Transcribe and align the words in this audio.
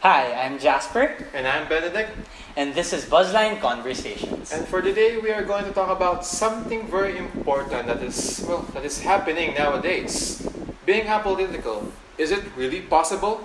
Hi, 0.00 0.32
I'm 0.32 0.58
Jasper, 0.58 1.14
And 1.34 1.46
I'm 1.46 1.68
Benedict. 1.68 2.10
and 2.56 2.74
this 2.74 2.92
is 2.94 3.04
Buzzline 3.04 3.60
Conversations. 3.60 4.50
And 4.50 4.66
for 4.66 4.80
today, 4.80 5.18
we 5.18 5.30
are 5.30 5.42
going 5.44 5.64
to 5.66 5.72
talk 5.72 5.90
about 5.90 6.24
something 6.24 6.86
very 6.88 7.18
important 7.18 7.86
that 7.86 8.02
is, 8.02 8.42
well, 8.48 8.62
that 8.72 8.84
is 8.84 9.00
happening 9.00 9.52
nowadays. 9.54 10.40
Being 10.86 11.04
apolitical. 11.04 11.92
Is 12.16 12.30
it 12.30 12.42
really 12.56 12.80
possible? 12.80 13.44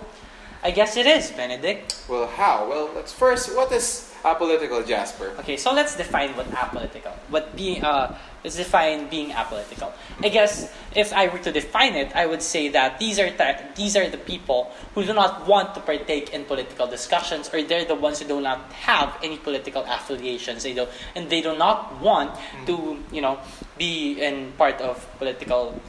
I 0.64 0.72
guess 0.72 0.96
it 0.96 1.06
is, 1.06 1.30
Benedict. 1.32 2.06
Well, 2.08 2.28
how? 2.28 2.70
Well, 2.70 2.90
let's 2.96 3.12
first, 3.12 3.54
what 3.54 3.72
is 3.74 4.15
apolitical, 4.26 4.82
Jasper? 4.86 5.32
Okay, 5.40 5.56
so 5.56 5.72
let's 5.72 5.96
define 5.96 6.36
what 6.36 6.50
apolitical. 6.50 7.14
What 7.30 7.56
being 7.56 7.84
uh, 7.86 8.18
let's 8.44 8.58
define 8.58 9.08
being 9.08 9.30
apolitical. 9.30 9.94
I 10.22 10.30
guess 10.30 10.74
if 10.96 11.14
I 11.14 11.28
were 11.30 11.38
to 11.40 11.52
define 11.52 11.94
it, 11.94 12.16
I 12.16 12.26
would 12.26 12.42
say 12.42 12.70
that 12.70 12.98
these 12.98 13.20
are 13.20 13.30
ta- 13.30 13.62
these 13.76 13.96
are 13.96 14.10
the 14.10 14.18
people 14.18 14.74
who 14.96 15.06
do 15.06 15.14
not 15.14 15.48
want 15.48 15.76
to 15.76 15.82
partake 15.82 16.34
in 16.34 16.46
political 16.46 16.88
discussions, 16.88 17.50
or 17.54 17.62
they're 17.62 17.86
the 17.86 17.96
ones 17.96 18.20
who 18.20 18.28
do 18.28 18.42
not 18.42 18.74
have 18.74 19.14
any 19.22 19.38
political 19.38 19.86
affiliations. 19.86 20.64
They 20.64 20.74
do, 20.74 20.88
and 21.16 21.30
they 21.30 21.42
do 21.42 21.56
not 21.56 22.02
want 22.02 22.34
to, 22.66 22.98
you 23.14 23.22
know, 23.22 23.38
be 23.78 24.18
in 24.20 24.54
part 24.58 24.82
of 24.82 25.06
political 25.20 25.80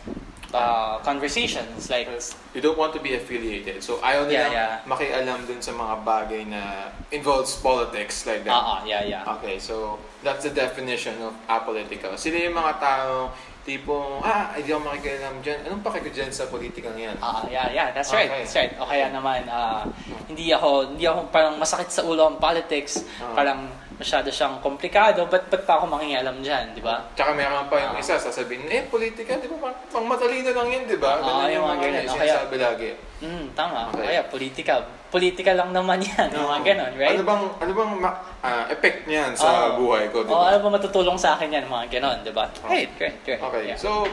uh, 0.56 0.96
conversations. 1.04 1.90
Like 1.92 2.08
You 2.56 2.64
don't 2.64 2.78
want 2.78 2.96
to 2.96 3.00
be 3.00 3.12
affiliated. 3.14 3.84
So, 3.84 4.00
ayaw 4.00 4.24
Yeah, 4.26 4.48
nilang 4.48 4.52
yeah. 4.56 4.88
makialam 4.88 5.38
dun 5.44 5.60
sa 5.60 5.76
mga 5.76 5.94
bagay 6.02 6.42
na 6.48 6.90
involves 7.12 7.60
politics 7.60 8.24
like 8.24 8.42
that. 8.48 8.56
ah, 8.56 8.80
yeah, 8.82 9.04
yeah. 9.04 9.22
Okay, 9.38 9.60
so 9.60 10.00
that's 10.24 10.42
the 10.42 10.54
definition 10.54 11.20
of 11.20 11.36
apolitical. 11.46 12.16
Sila 12.16 12.40
yung 12.40 12.56
mga 12.56 12.80
tao, 12.80 13.30
tipong, 13.66 14.22
ah, 14.22 14.54
hindi 14.54 14.70
ako 14.70 14.82
makikialam 14.86 15.34
dyan. 15.42 15.58
Anong 15.66 15.82
paki 15.82 15.98
ko 16.06 16.10
dyan 16.14 16.30
sa 16.30 16.46
politikang 16.46 16.94
yan? 16.94 17.18
Ah, 17.18 17.42
yeah, 17.50 17.66
yeah, 17.74 17.88
that's 17.90 18.14
right. 18.14 18.30
Okay. 18.30 18.46
That's 18.46 18.54
right. 18.54 18.72
O 18.78 18.86
kaya 18.86 19.10
naman, 19.10 19.44
ah, 19.50 19.82
hindi 20.30 20.54
ako, 20.54 20.94
hindi 20.94 21.04
ako 21.04 21.28
parang 21.34 21.58
masakit 21.58 21.90
sa 21.90 22.06
ulo 22.06 22.30
ang 22.30 22.38
politics. 22.38 23.02
Ah. 23.18 23.34
Parang 23.34 23.66
masyado 23.96 24.28
siyang 24.28 24.60
komplikado. 24.60 25.24
Ba't, 25.24 25.48
ba't 25.48 25.62
pa 25.64 25.76
ako 25.76 25.88
makingialam 25.88 26.40
dyan, 26.40 26.72
di 26.72 26.80
ba? 26.80 27.00
Tsaka 27.12 27.32
meron 27.32 27.64
pa 27.66 27.76
yung 27.78 27.96
Ah. 27.96 28.00
isa, 28.00 28.16
sasabihin, 28.16 28.64
eh, 28.66 28.84
politika, 28.84 29.36
di 29.36 29.48
ba, 29.48 29.56
pang, 29.58 29.76
pang 29.88 30.06
matalino 30.06 30.50
lang 30.50 30.68
yun, 30.68 30.84
di 30.84 30.96
ba? 30.96 31.16
Ah, 31.16 31.24
Ganun 31.42 31.48
yung 31.50 31.64
mga 31.64 31.76
ganun. 31.78 31.96
ano, 31.96 32.06
O 32.06 32.14
kaya- 32.14 32.32
sinasabi 32.36 32.56
lagi. 32.58 32.90
Mm, 33.16 33.44
tama. 33.52 33.80
Okay. 33.90 34.04
Kaya 34.06 34.20
politika. 34.26 34.74
Politika 35.06 35.50
lang 35.52 35.72
naman 35.72 35.96
yan. 35.98 36.28
Yung 36.28 36.44
mga 36.46 36.62
ganun, 36.66 36.92
right? 36.94 37.16
Ano 37.16 37.24
bang, 37.24 37.42
ano 37.56 37.72
bang 37.72 37.92
ma- 37.96 38.18
ah, 38.40 38.64
effect 38.68 38.98
niyan 39.06 39.32
sa 39.32 39.72
Oo. 39.72 39.80
buhay 39.82 40.12
ko, 40.12 40.20
di 40.20 40.28
Oh, 40.28 40.44
ba? 40.44 40.52
ano 40.52 40.58
ba 40.60 40.68
matutulong 40.76 41.16
sa 41.16 41.32
akin 41.32 41.48
yan, 41.50 41.64
mga 41.64 41.86
ganun, 41.96 42.18
di 42.20 42.30
ba? 42.30 42.44
Oh. 42.44 42.68
Great, 42.68 42.92
great, 42.94 43.16
great. 43.22 43.40
Okay, 43.40 43.72
Yeah. 43.72 43.78
so 43.78 44.04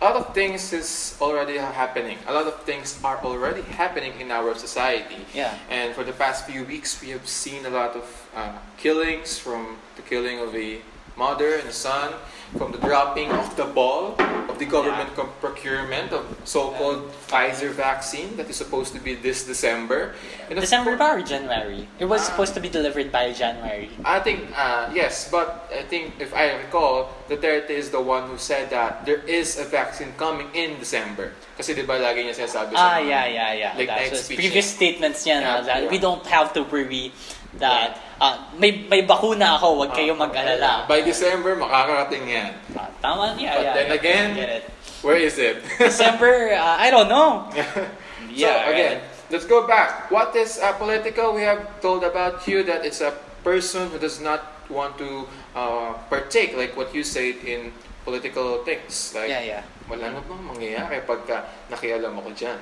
a 0.00 0.04
lot 0.04 0.16
of 0.16 0.34
things 0.34 0.72
is 0.72 1.16
already 1.20 1.56
happening. 1.56 2.18
A 2.26 2.32
lot 2.32 2.46
of 2.46 2.62
things 2.64 2.98
are 3.04 3.18
already 3.24 3.62
happening 3.62 4.12
in 4.20 4.30
our 4.30 4.54
society. 4.54 5.24
Yeah. 5.34 5.54
And 5.70 5.94
for 5.94 6.04
the 6.04 6.12
past 6.12 6.46
few 6.46 6.64
weeks, 6.64 7.00
we 7.00 7.10
have 7.10 7.26
seen 7.28 7.64
a 7.66 7.70
lot 7.70 7.96
of 7.96 8.04
uh, 8.36 8.52
killings 8.76 9.38
from 9.38 9.76
the 9.96 10.02
killing 10.02 10.40
of 10.40 10.54
a 10.54 10.80
mother 11.16 11.54
and 11.54 11.68
a 11.68 11.72
son, 11.72 12.12
from 12.58 12.72
the 12.72 12.78
dropping 12.78 13.30
of 13.30 13.54
the 13.56 13.64
ball 13.64 14.16
of 14.50 14.58
the 14.58 14.64
government 14.66 15.14
com- 15.14 15.30
procurement 15.40 16.12
of 16.12 16.26
so-called 16.44 17.08
Pfizer 17.28 17.70
vaccine 17.70 18.36
that 18.36 18.50
is 18.50 18.56
supposed 18.56 18.92
to 18.94 19.00
be 19.00 19.14
this 19.14 19.44
December. 19.46 20.14
December 20.50 20.98
or 21.00 21.22
January? 21.22 21.86
It 22.00 22.06
was 22.06 22.20
Ah. 22.22 22.24
supposed 22.34 22.54
to 22.54 22.60
be 22.60 22.68
delivered 22.68 23.12
by 23.12 23.30
January. 23.32 23.90
I 24.04 24.18
think 24.18 24.50
uh, 24.58 24.90
yes, 24.92 25.30
but 25.30 25.70
I 25.70 25.82
think 25.86 26.14
if 26.18 26.34
I 26.34 26.54
recall, 26.58 27.10
Duterte 27.24 27.70
is 27.72 27.88
the 27.88 28.00
one 28.00 28.28
who 28.28 28.36
said 28.36 28.68
that 28.68 29.06
there 29.08 29.24
is 29.24 29.56
a 29.56 29.64
vaccine 29.64 30.12
coming 30.20 30.52
in 30.52 30.76
December. 30.78 31.32
Kasi 31.56 31.72
di 31.72 31.80
ba 31.82 31.96
lagi 31.96 32.20
niya 32.20 32.36
sinasabi 32.36 32.76
Ah, 32.76 33.00
sa 33.00 33.00
mga- 33.00 33.08
yeah, 33.08 33.24
yeah, 33.26 33.50
yeah. 33.56 33.72
Like 33.72 33.88
That 33.88 34.00
next 34.12 34.28
speech 34.28 34.38
previous 34.44 34.68
niya. 34.68 34.76
statements 34.76 35.20
niya 35.24 35.36
na 35.40 35.40
Yeah, 35.40 35.60
that 35.64 35.80
yeah. 35.84 35.92
we 35.92 35.96
don't 35.96 36.24
have 36.28 36.52
to 36.52 36.68
worry 36.68 37.16
that 37.56 37.96
ah, 38.20 38.50
may 38.60 38.84
may 38.90 39.06
bakuna 39.06 39.56
ako, 39.56 39.80
wag 39.86 39.96
kayo 39.96 40.12
Ah, 40.18 40.26
mag-alala. 40.26 40.72
By 40.84 41.00
December, 41.00 41.56
makakarating 41.56 42.28
yan. 42.28 42.52
Ah, 42.76 42.92
tama, 43.00 43.32
yeah, 43.40 43.56
But 43.56 43.64
yeah. 43.64 43.74
then 43.74 43.86
yeah, 43.88 43.98
again, 44.00 44.26
I 44.30 44.36
get 44.36 44.50
it. 44.60 44.64
Where 45.00 45.16
is 45.20 45.36
it? 45.40 45.60
December, 45.80 46.52
uh, 46.56 46.76
I 46.84 46.88
don't 46.92 47.08
know. 47.08 47.48
so 47.52 48.48
again, 48.68 49.00
right. 49.00 49.32
let's 49.32 49.44
go 49.48 49.64
back. 49.64 50.08
What 50.12 50.32
is 50.36 50.56
uh, 50.60 50.72
political? 50.76 51.32
We 51.32 51.44
have 51.44 51.60
told 51.80 52.04
about 52.04 52.44
you 52.44 52.64
that 52.68 52.84
it's 52.84 53.00
a 53.00 53.12
person 53.44 53.88
who 53.92 53.96
does 54.00 54.20
not 54.20 54.53
want 54.70 54.96
to 54.98 55.26
uh, 55.54 55.94
partake, 56.08 56.56
like 56.56 56.76
what 56.76 56.94
you 56.94 57.04
said 57.04 57.40
in 57.44 57.72
political 58.04 58.62
things. 58.64 59.12
Like, 59.16 59.28
Yeah, 59.32 59.60
yeah. 59.60 59.62
wala 59.88 60.12
na 60.12 60.20
bang 60.20 60.42
mangyayari 60.44 61.04
pagka 61.04 61.44
nakialam 61.68 62.16
ako 62.20 62.30
dyan? 62.36 62.58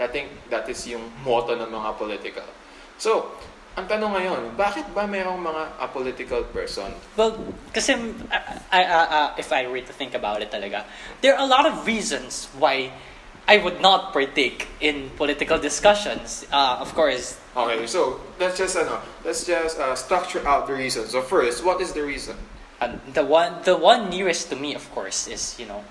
I 0.00 0.08
think 0.08 0.32
that 0.48 0.64
is 0.70 0.80
yung 0.88 1.04
motto 1.22 1.52
ng 1.54 1.68
mga 1.68 1.90
political. 2.00 2.46
So, 2.96 3.36
ang 3.76 3.86
tanong 3.86 4.12
ngayon, 4.16 4.40
bakit 4.58 4.88
ba 4.90 5.06
mayroong 5.06 5.38
mga 5.38 5.78
apolitical 5.78 6.42
person? 6.50 6.90
Well, 7.14 7.38
kasi 7.70 7.94
I, 8.72 8.80
I, 8.80 8.80
I, 8.82 9.20
if 9.38 9.52
I 9.52 9.68
were 9.70 9.80
to 9.84 9.94
think 9.94 10.16
about 10.16 10.42
it 10.42 10.50
talaga, 10.50 10.84
there 11.20 11.36
are 11.36 11.44
a 11.44 11.48
lot 11.48 11.68
of 11.68 11.86
reasons 11.86 12.48
why 12.58 12.90
I 13.50 13.58
would 13.58 13.82
not 13.82 14.14
partake 14.14 14.70
in 14.78 15.10
political 15.18 15.58
discussions. 15.58 16.46
Uh, 16.54 16.78
of 16.78 16.94
course, 16.94 17.34
Okay, 17.50 17.82
so 17.90 18.22
let's 18.38 18.54
just 18.54 18.78
ano, 18.78 19.02
let's 19.26 19.42
just 19.42 19.74
uh, 19.82 19.90
structure 19.98 20.38
out 20.46 20.70
the 20.70 20.74
reasons. 20.78 21.10
So 21.10 21.18
first, 21.18 21.66
what 21.66 21.82
is 21.82 21.90
the 21.90 22.06
reason? 22.06 22.38
uh, 22.78 22.94
the 23.10 23.26
one 23.26 23.58
the 23.66 23.74
one 23.74 24.06
nearest 24.06 24.54
to 24.54 24.56
me, 24.56 24.78
of 24.78 24.86
course, 24.94 25.26
is 25.26 25.58
you 25.58 25.66
know, 25.66 25.82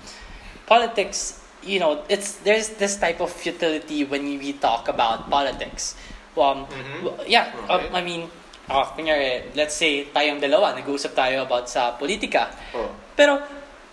politics. 0.71 1.43
You 1.59 1.83
know, 1.83 1.99
it's 2.07 2.39
there's 2.47 2.79
this 2.79 2.95
type 2.95 3.19
of 3.19 3.27
futility 3.27 4.07
when 4.07 4.23
we 4.39 4.55
talk 4.55 4.87
about 4.87 5.27
politics. 5.27 5.99
Um, 6.39 6.63
Mhm. 6.71 7.27
yeah, 7.27 7.51
uh, 7.67 7.83
Okay. 7.83 7.91
I 7.91 7.99
mean, 7.99 8.31
uh, 8.71 8.87
kunyari, 8.95 9.51
let's 9.59 9.75
say 9.75 10.07
tayong 10.07 10.39
dalawa, 10.39 10.71
nag-uusap 10.79 11.11
tayo 11.11 11.43
about 11.43 11.67
sa 11.67 11.99
politika. 11.99 12.47
Oh. 12.71 12.87
Pero, 13.19 13.43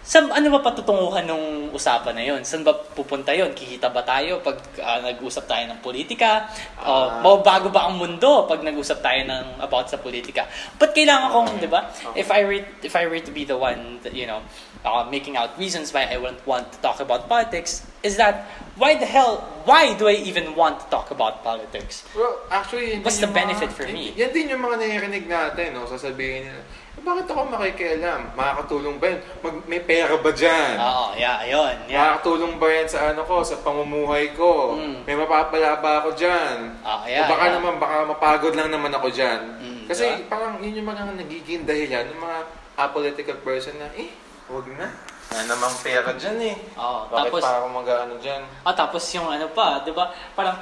sa, 0.06 0.22
ano 0.22 0.46
ba 0.54 0.62
patutunguhan 0.62 1.26
ng 1.26 1.42
usapan 1.74 2.14
na 2.14 2.22
yon? 2.22 2.46
Saan 2.46 2.62
ba 2.62 2.70
pupunta 2.70 3.34
yon? 3.34 3.50
Kikita 3.50 3.90
ba 3.90 4.06
tayo 4.06 4.38
pag 4.38 4.54
ah, 4.78 5.02
nag-usap 5.02 5.50
tayo 5.50 5.66
ng 5.66 5.82
politika? 5.82 6.46
O 6.78 6.86
Ah. 6.86 7.26
mababago 7.26 7.74
ba 7.74 7.90
ang 7.90 7.98
mundo 7.98 8.46
pag 8.46 8.62
nag-usap 8.62 9.02
tayo 9.02 9.26
ng 9.26 9.58
about 9.58 9.90
sa 9.90 9.98
politika? 9.98 10.46
But 10.78 10.94
kailangan 10.94 11.34
kong, 11.34 11.48
Okay. 11.58 11.66
di 11.66 11.68
ba? 11.68 11.90
Okay. 11.90 12.22
If 12.22 12.30
I 12.30 12.40
were 12.46 12.62
if 12.86 12.94
I 12.94 13.10
were 13.10 13.18
to 13.18 13.32
be 13.34 13.42
the 13.42 13.58
one 13.58 13.98
that, 14.06 14.14
you 14.14 14.30
know, 14.30 14.46
uh, 14.86 15.02
making 15.10 15.34
out 15.34 15.58
reasons 15.58 15.90
why 15.90 16.06
I 16.06 16.22
wouldn't 16.22 16.46
want 16.46 16.70
to 16.70 16.78
talk 16.78 17.02
about 17.02 17.26
politics, 17.26 17.82
is 18.06 18.14
that 18.14 18.46
why 18.78 18.94
the 18.94 19.10
hell 19.10 19.42
why 19.66 19.90
do 19.98 20.06
I 20.06 20.14
even 20.22 20.54
want 20.54 20.78
to 20.78 20.86
talk 20.86 21.10
about 21.10 21.42
politics? 21.42 22.06
Well, 22.14 22.46
actually, 22.46 23.02
What's 23.02 23.18
the 23.18 23.26
benefit 23.26 23.74
mga, 23.74 23.78
for 23.82 23.86
me? 23.90 24.14
Yan 24.14 24.30
din 24.30 24.54
yung 24.54 24.62
mga 24.62 24.78
naririnig 24.78 25.26
natin, 25.26 25.74
no? 25.74 25.90
Sasabihin 25.90 26.46
nila, 26.46 26.62
"Eh, 26.62 26.85
bakit 27.04 27.26
ako 27.28 27.40
makikialam? 27.52 28.20
Makakatulong 28.32 28.96
ba 28.96 29.06
yun? 29.12 29.20
Mag, 29.44 29.54
may 29.68 29.80
pera 29.84 30.14
ba 30.16 30.30
dyan? 30.32 30.74
Oo, 30.80 31.06
yeah, 31.14 31.44
ayun. 31.44 31.74
Yeah. 31.86 32.00
Makakatulong 32.00 32.54
ba 32.56 32.66
yan 32.72 32.88
sa 32.88 33.12
ano 33.12 33.22
ko, 33.28 33.44
sa 33.44 33.60
pamumuhay 33.60 34.32
ko? 34.32 34.80
Mm. 34.80 35.04
May 35.04 35.16
mapapala 35.16 35.76
ba 35.78 36.00
ako 36.00 36.16
dyan? 36.16 36.72
Ah, 36.80 37.04
yeah, 37.04 37.24
o 37.24 37.30
baka 37.30 37.44
yeah. 37.46 37.54
naman, 37.60 37.72
baka 37.76 37.96
mapagod 38.08 38.54
lang 38.56 38.72
naman 38.72 38.90
ako 38.96 39.12
dyan. 39.12 39.40
Mm, 39.60 39.84
Kasi 39.86 40.04
diba? 40.08 40.30
parang 40.32 40.56
yun 40.64 40.78
yung 40.80 40.88
mga 40.88 41.02
nagiging 41.20 41.62
dahilan 41.68 42.04
ng 42.10 42.20
mga 42.20 42.38
apolitical 42.76 43.38
person 43.44 43.76
na, 43.76 43.88
eh, 43.94 44.10
huwag 44.48 44.66
na. 44.74 44.88
Wala 45.26 45.42
namang 45.50 45.74
pera 45.82 46.10
dyan 46.14 46.38
eh. 46.54 46.56
Oo, 46.78 47.10
Bakit 47.10 47.34
tapos, 47.34 47.42
pa 47.42 47.50
ako 47.58 47.66
mag-ano 47.70 48.14
dyan? 48.22 48.42
Ah, 48.62 48.74
tapos 48.74 49.02
yung 49.10 49.26
ano 49.26 49.50
pa, 49.50 49.82
'di 49.82 49.90
ba? 49.90 50.14
Parang 50.38 50.54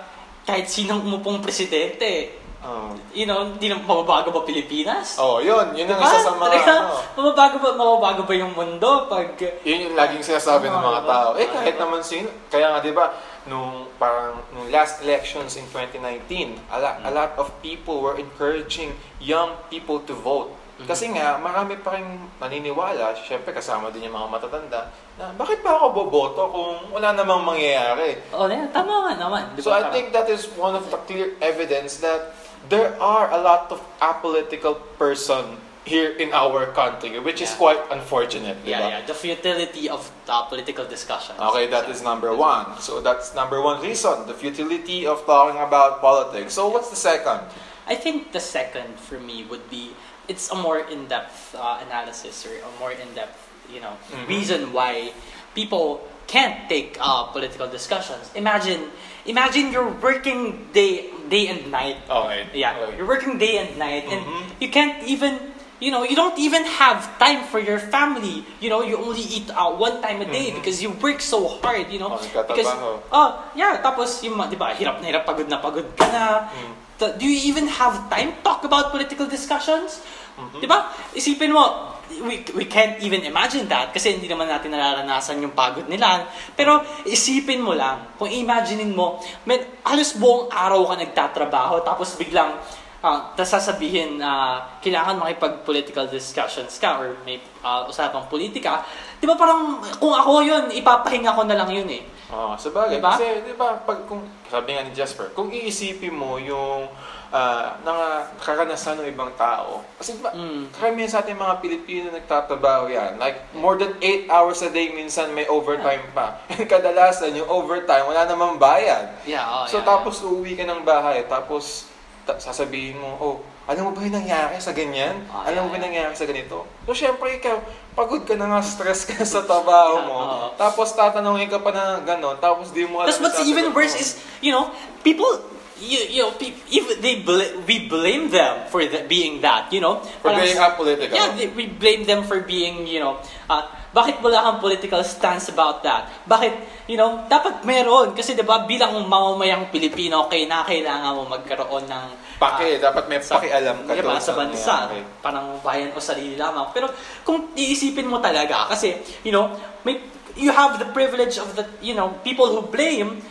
kahit 0.49 0.69
sinong 0.73 1.05
umupong 1.05 1.45
presidente, 1.45 2.33
Oh. 2.65 2.97
you 3.13 3.29
know, 3.29 3.45
hindi 3.45 3.69
na 3.69 3.77
mababago 3.77 4.33
ba 4.33 4.41
Pilipinas? 4.41 5.21
Oh, 5.21 5.37
yun. 5.37 5.77
Yun 5.77 5.85
ang 5.85 6.01
Diba? 6.01 6.09
isa 6.09 6.19
sa 6.25 6.33
mga, 6.33 6.49
Talaga, 6.49 6.73
ano, 6.73 6.97
mababago 7.13 7.57
ba 7.61 7.71
mababago 7.77 8.21
ba 8.25 8.35
yung 8.35 8.53
mundo 8.57 9.05
pag 9.07 9.37
Yun 9.69 9.93
yung 9.93 9.95
laging 9.95 10.25
sinasabi 10.25 10.73
ng 10.73 10.81
mga 10.81 11.01
Oo, 11.05 11.11
tao. 11.13 11.29
diba? 11.37 11.43
Eh, 11.45 11.49
kahit 11.53 11.77
naman 11.77 12.01
sino. 12.01 12.33
Kaya 12.49 12.73
nga, 12.73 12.81
di 12.81 12.97
ba, 12.97 13.13
nung 13.45 13.93
parang 14.01 14.41
nung 14.57 14.73
last 14.73 15.05
elections 15.05 15.61
in 15.61 15.69
2019, 15.69 16.57
a 16.73 16.79
lot, 16.81 16.97
a 17.05 17.13
lot 17.13 17.33
of 17.37 17.53
people 17.61 18.01
were 18.01 18.17
encouraging 18.17 18.97
young 19.21 19.53
people 19.69 20.01
to 20.01 20.17
vote. 20.17 20.49
Mm-hmm. 20.75 20.91
Kasi 20.91 21.07
nga, 21.15 21.39
marami 21.39 21.79
pa 21.79 21.95
rin 21.95 22.19
naniniwala, 22.43 23.15
syempre 23.15 23.55
kasama 23.55 23.95
din 23.95 24.11
yung 24.11 24.17
mga 24.19 24.27
matatanda, 24.27 24.91
na 25.15 25.31
bakit 25.39 25.63
pa 25.63 25.79
ako 25.79 25.95
boboto 25.95 26.51
kung 26.51 26.91
wala 26.91 27.15
namang 27.15 27.47
mangyayari? 27.47 28.19
Oh, 28.35 28.51
yeah, 28.51 28.67
tama 28.75 29.07
nga 29.07 29.15
naman, 29.15 29.55
'di 29.55 29.63
ba? 29.63 29.67
So 29.67 29.71
I 29.71 29.87
think 29.95 30.11
that 30.11 30.27
is 30.27 30.51
one 30.59 30.75
of 30.75 30.83
the 30.91 30.99
clear 31.07 31.39
evidence 31.39 32.03
that 32.03 32.35
there 32.69 33.01
are 33.01 33.31
a 33.33 33.39
lot 33.41 33.71
of 33.71 33.81
apolitical 34.01 34.79
person 34.99 35.57
here 35.85 36.13
in 36.17 36.33
our 36.33 36.65
country, 36.73 37.19
which 37.21 37.43
is 37.43 37.53
quite 37.55 37.77
unfortunate. 37.91 38.57
yeah, 38.65 38.89
yeah, 38.89 39.07
the 39.07 39.13
futility 39.13 39.89
of 39.89 40.01
uh, 40.29 40.43
political 40.49 40.85
discussions. 40.87 41.39
Okay, 41.39 41.67
that 41.69 41.91
is 41.91 42.01
number 42.03 42.35
one. 42.35 42.81
So 42.81 43.03
that's 43.03 43.35
number 43.35 43.61
one 43.61 43.83
reason, 43.83 44.27
the 44.27 44.33
futility 44.33 45.07
of 45.07 45.27
talking 45.27 45.61
about 45.61 46.01
politics. 46.01 46.55
So 46.55 46.69
what's 46.69 46.89
the 46.89 46.97
second? 46.97 47.41
I 47.87 47.97
think 47.97 48.33
the 48.33 48.41
second 48.41 48.97
for 48.99 49.21
me 49.21 49.45
would 49.45 49.69
be 49.69 49.93
it's 50.27 50.49
a 50.51 50.55
more 50.57 50.79
in-depth 50.89 51.55
uh, 51.55 51.85
analysis 51.85 52.47
or 52.47 52.57
a 52.57 52.81
more 52.81 52.93
in-depth, 52.93 53.37
you 53.69 53.81
know, 53.85 53.93
Mhm. 54.09 54.27
reason 54.29 54.73
why 54.73 55.13
people 55.55 56.01
can't 56.27 56.65
take 56.73 56.97
uh, 56.99 57.25
political 57.29 57.69
discussions. 57.69 58.33
Imagine, 58.35 58.89
imagine 59.29 59.69
you're 59.71 59.93
working 60.01 60.65
day 60.73 61.13
day 61.29 61.49
and 61.49 61.71
night. 61.71 61.99
Okay. 62.09 62.47
Yeah, 62.53 62.77
Okay. 62.77 62.97
you're 62.99 63.09
working 63.09 63.39
day 63.39 63.59
and 63.59 63.77
night, 63.79 64.05
and 64.09 64.21
Mhm. 64.23 64.43
you 64.61 64.69
can't 64.69 65.01
even, 65.05 65.55
you 65.81 65.91
know, 65.91 66.03
you 66.05 66.17
don't 66.17 66.37
even 66.39 66.65
have 66.65 67.05
time 67.19 67.45
for 67.49 67.59
your 67.59 67.79
family. 67.79 68.45
You 68.61 68.69
know, 68.71 68.83
you 68.83 68.97
only 68.97 69.25
eat 69.25 69.49
uh, 69.53 69.73
one 69.73 70.01
time 70.01 70.21
a 70.21 70.29
day 70.29 70.51
Mhm. 70.53 70.61
because 70.61 70.83
you 70.83 70.91
work 71.01 71.21
so 71.21 71.61
hard. 71.61 71.89
You 71.89 72.01
know, 72.01 72.17
Oh, 72.17 72.21
because 72.21 72.71
oh 73.13 73.29
yeah, 73.55 73.79
tapos 73.81 74.21
yung 74.25 74.37
di 74.51 74.57
ba, 74.57 74.75
hirap 74.77 75.01
na 75.01 75.09
hirap, 75.09 75.25
pagod 75.25 75.49
na 75.49 75.61
pagod 75.61 75.87
ka 75.97 76.07
na. 76.11 76.25
Mm. 76.53 76.73
Do 77.05 77.27
you 77.27 77.37
even 77.53 77.69
have 77.69 78.09
time 78.09 78.33
to 78.33 78.41
talk 78.41 78.65
about 78.65 78.89
political 78.89 79.29
discussions? 79.29 80.01
Mhm. 80.41 80.63
Di 80.63 80.67
ba? 80.67 80.89
Isipin 81.13 81.53
mo, 81.53 81.94
we, 82.11 82.45
we 82.55 82.65
can't 82.69 83.01
even 83.01 83.25
imagine 83.25 83.69
that 83.69 83.91
kasi 83.93 84.17
hindi 84.17 84.29
naman 84.29 84.49
natin 84.49 84.73
nararanasan 84.73 85.41
yung 85.43 85.53
pagod 85.57 85.87
nila. 85.89 86.29
Pero 86.53 86.81
isipin 87.09 87.61
mo 87.61 87.73
lang, 87.73 88.17
kung 88.17 88.29
imaginein 88.29 88.93
mo, 88.93 89.21
man, 89.49 89.61
halos 89.85 90.17
buong 90.17 90.53
araw 90.53 90.93
ka 90.93 90.95
nagtatrabaho 91.01 91.85
tapos 91.85 92.17
biglang 92.21 92.57
ah, 93.05 93.37
tas 93.37 93.53
sasabihin 93.53 94.17
na 94.17 94.65
kailangan 94.81 95.21
makipag-political 95.21 96.09
discussions 96.09 96.81
ka 96.81 96.97
or 96.97 97.21
may 97.29 97.37
ah, 97.61 97.85
usapang 97.85 98.25
politika. 98.33 98.81
Di 99.21 99.29
ba 99.29 99.37
parang 99.37 99.85
kung 100.01 100.17
ako 100.17 100.41
yun, 100.41 100.65
ipapahinga 100.73 101.37
ko 101.37 101.45
na 101.45 101.57
lang 101.61 101.69
yun 101.69 101.89
eh. 101.93 102.03
Oh, 102.33 102.57
sa 102.57 102.73
bagay. 102.73 102.99
Diba? 102.99 103.15
Kasi, 103.15 103.47
di 103.47 103.55
ba, 103.55 103.79
pag, 103.85 104.09
kung, 104.09 104.25
sabi 104.49 104.75
nga 104.75 104.83
ni 104.83 104.91
Jasper, 104.97 105.37
kung 105.37 105.53
iisipin 105.53 106.17
mo 106.17 106.41
yung 106.41 106.89
ah, 107.35 107.75
nanga, 107.83 108.11
karanasan 108.39 108.95
ng 108.97 109.11
ibang 109.11 109.35
tao, 109.35 109.83
kasi 109.99 110.15
diba, 110.15 110.31
Mm. 110.31 110.71
karamihan 110.71 111.11
sa 111.11 111.19
ating 111.19 111.35
mga 111.35 111.59
Pilipino 111.59 112.07
nagtatrabaho 112.09 112.87
yan. 112.87 113.19
Like, 113.19 113.43
more 113.53 113.75
than 113.75 113.91
8 113.99 114.31
hours 114.31 114.63
a 114.63 114.71
day, 114.71 114.89
minsan 114.89 115.35
may 115.35 115.43
overtime 115.45 116.07
pa. 116.11 116.39
And 116.47 116.63
kadalasan, 116.71 117.35
yung 117.35 117.51
overtime, 117.51 118.07
wala 118.07 118.23
namang 118.23 118.55
bayad. 118.57 119.11
Yeah, 119.25 119.43
oh, 119.43 119.67
so, 119.67 119.77
yeah, 119.77 119.85
tapos 119.85 120.23
uuwi 120.23 120.55
ka 120.55 120.63
ng 120.63 120.83
bahay, 120.83 121.27
tapos 121.27 121.91
ta- 122.23 122.39
sasabihin 122.39 122.97
mo, 122.97 123.11
oh, 123.19 123.37
alam 123.65 123.83
mo 123.83 123.91
ba 123.91 124.05
yung 124.05 124.15
nangyari 124.15 124.55
sa 124.59 124.71
ganyan? 124.71 125.25
Ah, 125.27 125.49
alam 125.49 125.65
mo 125.65 125.73
ba 125.73 125.75
yeah, 125.75 125.83
yung 125.83 125.87
nangyari 125.91 126.15
sa 126.15 126.25
ganito? 126.25 126.69
So, 126.85 126.95
syempre, 126.95 127.35
ikaw, 127.35 127.59
pagod 127.93 128.23
ka 128.23 128.37
na 128.37 128.47
nga, 128.47 128.61
stress 128.63 129.03
ka 129.03 129.19
sa 129.25 129.43
trabaho 129.43 129.99
Yeah, 129.99 130.07
mo. 130.07 130.17
oo. 130.17 130.47
Tapos, 130.55 130.93
tatanungin 130.93 131.49
ka 131.49 131.59
pa 131.59 131.73
na 131.73 131.99
gano'n, 131.99 132.39
tapos 132.39 132.71
di 132.71 132.87
mo 132.87 133.03
alam 133.03 133.11
That's 133.11 133.19
what's 133.19 133.43
even 133.43 133.75
worse 133.75 133.97
mo. 133.97 134.01
is, 134.01 134.11
you 134.39 134.55
know, 134.55 134.71
people, 135.01 135.51
you, 135.81 135.99
you 136.11 136.21
know, 136.23 136.33
pe- 136.33 136.55
even 136.71 137.01
they 137.01 137.21
bl- 137.21 137.63
we 137.67 137.89
blame 137.89 138.31
them 138.31 138.67
for 138.69 138.85
the, 138.85 139.05
being 139.09 139.41
that, 139.43 139.73
you 139.73 139.81
know. 139.81 140.01
For 140.23 140.31
Parang- 140.31 140.45
being 140.45 140.61
apolitical. 140.61 141.15
Yeah, 141.15 141.35
they, 141.35 141.49
we 141.49 141.67
blame 141.67 142.05
them 142.05 142.25
for 142.25 142.41
being, 142.41 142.87
you 142.87 143.01
know, 143.01 143.19
uh, 143.51 143.67
bakit 143.95 144.19
wala 144.23 144.43
kang 144.43 144.59
political 144.59 145.03
stance 145.07 145.49
about 145.49 145.87
that? 145.87 146.11
Bakit, 146.27 146.53
you 146.91 146.99
know, 146.99 147.23
dapat 147.31 147.63
meron. 147.63 148.11
Kasi 148.19 148.35
'di 148.35 148.43
ba 148.43 148.67
bilang 148.67 148.99
mamamayang 149.07 149.71
Pilipino, 149.71 150.27
kay 150.27 150.51
na 150.51 150.67
kailangan 150.67 151.15
mo 151.15 151.23
magkaroon 151.31 151.87
ng 151.87 152.07
Pake, 152.35 152.83
ah, 152.83 152.91
dapat 152.91 153.07
may 153.07 153.23
sa, 153.23 153.39
pakialam 153.39 153.87
ka 153.87 153.95
diba, 153.95 154.19
sa 154.19 154.35
bansa. 154.35 154.91
nangyayari. 154.91 155.01
Parang 155.23 155.47
bayan 155.63 155.95
o 155.95 156.03
sarili 156.03 156.35
lamang. 156.35 156.75
Pero 156.75 156.91
kung 157.23 157.55
iisipin 157.55 158.11
mo 158.11 158.19
talaga, 158.19 158.67
kasi, 158.67 158.99
you 159.23 159.31
know, 159.31 159.55
may, 159.87 160.03
you 160.35 160.51
have 160.51 160.83
the 160.83 160.89
privilege 160.91 161.39
of 161.39 161.55
the, 161.55 161.63
you 161.79 161.95
know, 161.95 162.11
people 162.27 162.51
who 162.51 162.67
blame, 162.67 163.23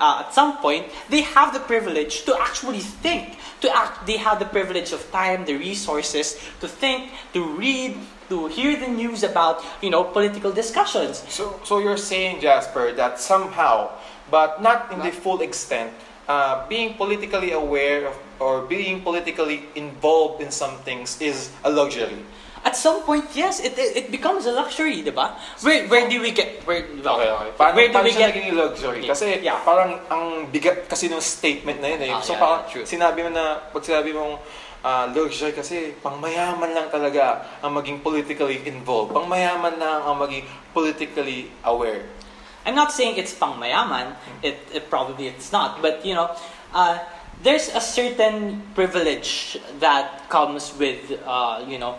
uh, 0.00 0.24
at 0.26 0.34
some 0.34 0.56
point, 0.58 0.86
they 1.08 1.20
have 1.20 1.52
the 1.52 1.60
privilege 1.60 2.24
to 2.24 2.34
actually 2.40 2.80
think. 2.80 3.36
To 3.60 3.68
act, 3.76 4.06
they 4.06 4.16
have 4.16 4.38
the 4.38 4.46
privilege 4.46 4.92
of 4.92 5.04
time, 5.12 5.44
the 5.44 5.54
resources 5.54 6.40
to 6.60 6.66
think, 6.66 7.12
to 7.34 7.44
read, 7.44 7.94
to 8.30 8.48
hear 8.48 8.80
the 8.80 8.88
news 8.88 9.22
about, 9.22 9.62
you 9.82 9.90
know, 9.90 10.02
political 10.02 10.50
discussions. 10.50 11.22
So, 11.28 11.60
so 11.64 11.78
you're 11.78 12.00
saying, 12.00 12.40
Jasper, 12.40 12.92
that 12.92 13.20
somehow, 13.20 13.92
but 14.30 14.62
not 14.62 14.90
in 14.90 15.00
the 15.00 15.12
full 15.12 15.42
extent, 15.42 15.92
uh, 16.26 16.66
being 16.68 16.94
politically 16.94 17.52
aware 17.52 18.08
of, 18.08 18.16
or 18.40 18.62
being 18.62 19.02
politically 19.02 19.68
involved 19.74 20.40
in 20.40 20.50
some 20.50 20.78
things 20.78 21.20
is 21.20 21.50
a 21.64 21.70
luxury. 21.70 22.24
At 22.60 22.76
some 22.76 23.02
point, 23.08 23.24
yes, 23.32 23.60
it, 23.60 23.72
it, 23.78 23.96
it 23.96 24.06
becomes 24.12 24.44
a 24.44 24.52
luxury, 24.52 25.00
di 25.00 25.10
ba? 25.10 25.32
Where, 25.64 25.88
where 25.88 26.04
do 26.08 26.20
we 26.20 26.30
get, 26.30 26.60
where, 26.68 26.84
Okay, 26.84 27.28
okay. 27.32 27.50
Paano, 27.56 27.74
where 27.74 27.88
do 27.88 27.94
paano 27.96 28.04
we 28.04 28.12
siya 28.12 28.28
get, 28.28 28.36
naging 28.36 28.52
luxury? 28.52 29.02
Kasi 29.08 29.40
Yeah. 29.40 29.64
parang 29.64 29.96
ang 30.12 30.52
bigat 30.52 30.84
kasi 30.84 31.08
ng 31.08 31.24
statement 31.24 31.80
na 31.80 31.88
yun 31.96 32.00
eh. 32.04 32.12
Ah, 32.12 32.20
so 32.20 32.36
yeah, 32.36 32.40
parang 32.44 32.60
true. 32.68 32.84
sinabi 32.84 33.24
mo 33.24 33.30
na, 33.32 33.64
pag 33.72 33.80
sinabi 33.80 34.12
mong 34.12 34.36
ah, 34.84 35.08
luxury 35.08 35.56
kasi 35.56 35.96
pangmayaman 36.04 36.76
lang 36.76 36.92
talaga 36.92 37.48
ang 37.64 37.72
maging 37.72 38.04
politically 38.04 38.60
involved. 38.68 39.16
Pangmayaman 39.16 39.80
lang 39.80 40.04
ang 40.04 40.20
maging 40.20 40.44
politically 40.76 41.48
aware. 41.64 42.04
I'm 42.68 42.76
not 42.76 42.92
saying 42.92 43.16
it's 43.16 43.32
pangmayaman. 43.32 44.16
It, 44.44 44.60
it 44.68 44.90
probably 44.92 45.32
it's 45.32 45.48
not. 45.48 45.80
But 45.80 46.04
you 46.04 46.12
know, 46.12 46.36
uh, 46.76 47.00
there's 47.42 47.72
a 47.72 47.80
certain 47.80 48.62
privilege 48.76 49.56
that 49.80 50.28
comes 50.28 50.76
with 50.76 51.00
uh, 51.24 51.64
you 51.64 51.80
know 51.80 51.96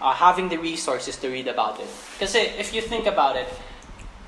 uh, 0.00 0.12
having 0.12 0.48
the 0.48 0.56
resources 0.58 1.16
to 1.16 1.28
read 1.28 1.48
about 1.48 1.78
it. 1.80 1.88
Because 2.18 2.34
if 2.34 2.74
you 2.74 2.80
think 2.82 3.06
about 3.06 3.36
it, 3.36 3.48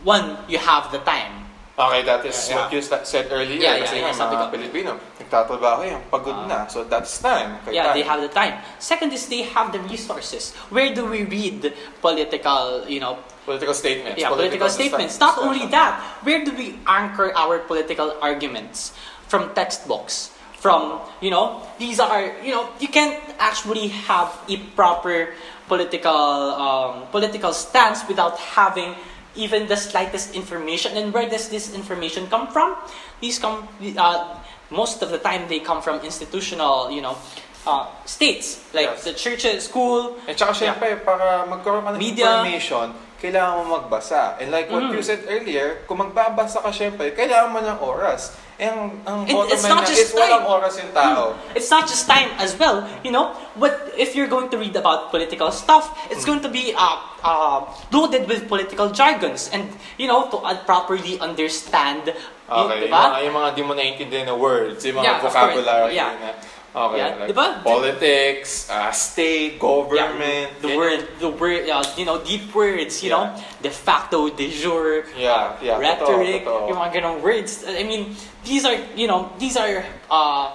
one 0.04 0.36
you 0.48 0.58
have 0.58 0.92
the 0.92 0.98
time. 1.00 1.40
Okay, 1.72 2.02
that 2.04 2.20
is 2.26 2.36
Yeah, 2.50 2.56
what 2.56 2.72
you 2.72 2.82
sa- 2.82 3.02
said 3.02 3.32
earlier. 3.32 3.56
Yeah, 3.56 3.80
yeah, 3.80 3.84
kasi 3.88 3.96
yeah, 3.96 4.12
nga, 4.12 4.14
sabi 4.14 4.36
mga 4.36 4.44
ko. 4.44 4.50
Pilipino, 4.52 4.90
nagtatrabaho 5.16 5.80
yan, 5.88 6.00
pagod 6.12 6.36
Ah. 6.36 6.46
na. 6.46 6.58
So 6.69 6.84
that's 6.84 7.16
time. 7.16 7.56
Okay, 7.64 7.72
Yeah, 7.80 7.90
time. 7.90 7.96
they 7.96 8.04
have 8.04 8.20
the 8.20 8.28
time. 8.28 8.60
Second 8.76 9.08
is 9.16 9.24
they 9.32 9.48
have 9.48 9.72
the 9.72 9.80
resources. 9.88 10.52
Where 10.69 10.92
do 10.92 11.08
we 11.08 11.24
read 11.24 11.72
political, 12.04 12.84
you 12.84 13.00
know, 13.00 13.25
Political 13.48 13.72
statements. 13.75 14.20
yeah, 14.20 14.28
political, 14.28 14.68
statements. 14.68 15.16
Not 15.18 15.40
only 15.40 15.64
that, 15.72 15.96
where 16.22 16.44
do 16.44 16.52
we 16.52 16.76
anchor 16.86 17.32
our 17.34 17.64
political 17.64 18.14
arguments? 18.20 18.92
From 19.32 19.56
textbooks. 19.56 20.28
From, 20.62 21.03
you 21.19 21.35
know, 21.35 21.59
these 21.75 21.99
are, 21.99 22.38
you 22.38 22.55
know, 22.55 22.70
you 22.79 22.87
can't 22.87 23.19
actually 23.43 23.91
have 24.06 24.31
a 24.47 24.62
proper 24.79 25.35
political 25.67 26.14
um, 26.55 27.11
political 27.11 27.50
stance 27.50 28.06
without 28.06 28.38
having 28.38 28.94
even 29.35 29.67
the 29.67 29.75
slightest 29.75 30.38
information. 30.38 30.94
And 30.94 31.11
where 31.11 31.26
does 31.26 31.50
this 31.50 31.75
information 31.75 32.31
come 32.31 32.47
from? 32.47 32.79
These 33.19 33.43
come, 33.43 33.67
uh, 33.99 34.38
most 34.70 35.03
of 35.03 35.11
the 35.11 35.19
time, 35.19 35.49
they 35.50 35.59
come 35.59 35.82
from 35.82 35.99
institutional, 36.06 36.94
you 36.94 37.03
know, 37.03 37.19
uh, 37.67 37.91
states 38.06 38.62
like 38.70 38.87
Yes. 38.87 39.03
the 39.03 39.14
churches, 39.19 39.67
school. 39.67 40.14
At 40.31 40.38
saka 40.38 40.55
syempre, 40.55 40.94
para 41.03 41.43
magkaroon 41.49 41.82
ka 41.82 41.91
ng 41.94 41.99
Media. 41.99 42.38
information, 42.38 42.94
kailangan 43.19 43.67
mo 43.67 43.82
magbasa. 43.82 44.38
And 44.38 44.55
like 44.55 44.70
what 44.70 44.87
Mm. 44.87 44.94
you 44.94 45.03
said 45.03 45.26
earlier, 45.26 45.82
kung 45.91 45.99
magbabasa 45.99 46.62
ka 46.62 46.70
syempre, 46.70 47.11
kailangan 47.14 47.50
mo 47.50 47.59
ng 47.59 47.79
oras. 47.82 48.38
Ang, 48.62 49.03
ang 49.03 49.26
It- 49.26 49.59
it's 49.59 49.67
not 49.67 49.82
just 49.82 49.99
is 49.99 50.14
time. 50.14 50.47
oras 50.47 50.79
yung 50.79 50.94
tao. 50.94 51.35
It's 51.59 51.67
not 51.67 51.91
just 51.91 52.06
time 52.06 52.31
as 52.38 52.55
well. 52.55 52.87
You 53.02 53.11
know, 53.11 53.35
But 53.52 53.92
if 54.00 54.16
you're 54.16 54.31
going 54.31 54.49
to 54.49 54.57
read 54.57 54.73
about 54.78 55.11
political 55.11 55.52
stuff? 55.52 55.92
It's 56.09 56.25
going 56.25 56.40
to 56.40 56.49
be 56.49 56.73
uh, 56.73 56.97
uh, 57.21 57.59
loaded 57.92 58.25
with 58.25 58.49
political 58.49 58.88
jargons, 58.88 59.50
and 59.52 59.69
you 60.00 60.09
know, 60.09 60.31
to 60.33 60.40
uh, 60.40 60.57
properly 60.64 61.21
understand. 61.21 62.09
yun, 62.09 62.16
Okay, 62.49 62.88
yung 62.88 62.88
diba? 62.88 63.02
mga, 63.12 63.19
yung 63.28 63.35
mga 63.37 63.49
di 63.52 63.62
mo 63.62 63.73
naiintindihan 63.75 64.26
na 64.28 64.37
words, 64.37 64.81
yung 64.85 64.97
mga 64.97 65.04
Yeah, 65.04 65.19
vocabulary. 65.21 65.92
Yeah. 65.92 66.16
Na, 66.16 66.33
okay, 66.75 66.99
Yeah, 66.99 67.17
like 67.21 67.29
diba? 67.31 67.49
politics, 67.62 68.69
uh, 68.71 68.91
state, 68.93 69.59
government. 69.59 70.50
the 70.61 70.76
word, 70.76 71.07
the 71.21 71.29
word, 71.31 71.69
uh, 71.69 71.85
you 71.97 72.05
know, 72.05 72.19
deep 72.25 72.49
words, 72.55 73.02
you 73.02 73.11
Yeah. 73.11 73.17
know, 73.17 73.43
de 73.62 73.71
facto, 73.71 74.29
de 74.31 74.49
jure, 74.50 75.05
Yeah, 75.17 75.57
yeah, 75.61 75.79
rhetoric, 75.79 76.45
totoo, 76.45 76.67
totoo. 76.67 76.69
yung 76.73 76.79
mga 76.81 76.93
ganong 77.00 77.19
words. 77.23 77.64
I 77.69 77.85
mean, 77.85 78.17
these 78.45 78.64
are, 78.64 78.76
you 78.97 79.07
know, 79.07 79.31
these 79.38 79.57
are 79.57 79.85
uh, 80.11 80.50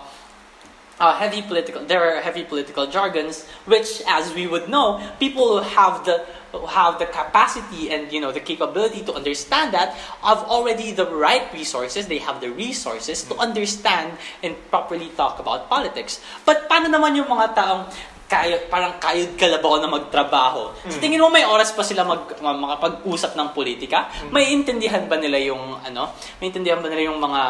uh, 0.99 1.13
heavy 1.15 1.41
political. 1.41 1.85
There 1.85 2.01
are 2.01 2.21
heavy 2.21 2.43
political 2.43 2.87
jargons, 2.87 3.45
which, 3.65 4.01
as 4.07 4.33
we 4.33 4.47
would 4.47 4.69
know, 4.69 5.01
people 5.19 5.59
who 5.59 5.63
have 5.63 6.05
the 6.05 6.25
who 6.51 6.65
have 6.65 6.97
the 6.97 7.05
capacity 7.05 7.91
and 7.91 8.07
you 8.11 8.21
know 8.23 8.31
the 8.31 8.39
capability 8.39 9.03
to 9.03 9.13
understand 9.13 9.73
that 9.73 9.93
have 10.23 10.41
already 10.47 10.91
the 10.91 11.05
right 11.05 11.51
resources. 11.53 12.07
They 12.07 12.19
have 12.19 12.41
the 12.41 12.49
resources 12.49 13.23
to 13.27 13.35
understand 13.37 14.17
and 14.41 14.55
properly 14.69 15.11
talk 15.15 15.39
about 15.39 15.69
politics. 15.69 16.23
But 16.45 16.69
paano 16.71 16.87
naman 16.89 17.15
yung 17.19 17.29
mga 17.29 17.53
taong 17.53 17.83
kaya, 18.27 18.67
parang 18.67 18.99
kayod 18.99 19.39
kalabaw 19.39 19.79
na 19.79 19.87
magtrabaho. 19.87 20.75
Sa 20.91 20.99
tingin 20.99 21.23
mo 21.23 21.31
may 21.31 21.47
oras 21.47 21.71
pa 21.71 21.79
sila 21.79 22.03
mag, 22.03 22.27
ma- 22.43 22.59
makapag-usap 22.59 23.39
ng 23.39 23.55
politika? 23.55 24.11
May 24.35 24.51
intindihan 24.51 25.07
ba 25.07 25.15
nila 25.15 25.39
yung 25.39 25.79
ano? 25.79 26.11
May 26.43 26.51
intindihan 26.51 26.83
ba 26.83 26.91
nila 26.91 27.07
yung 27.07 27.23
mga 27.23 27.41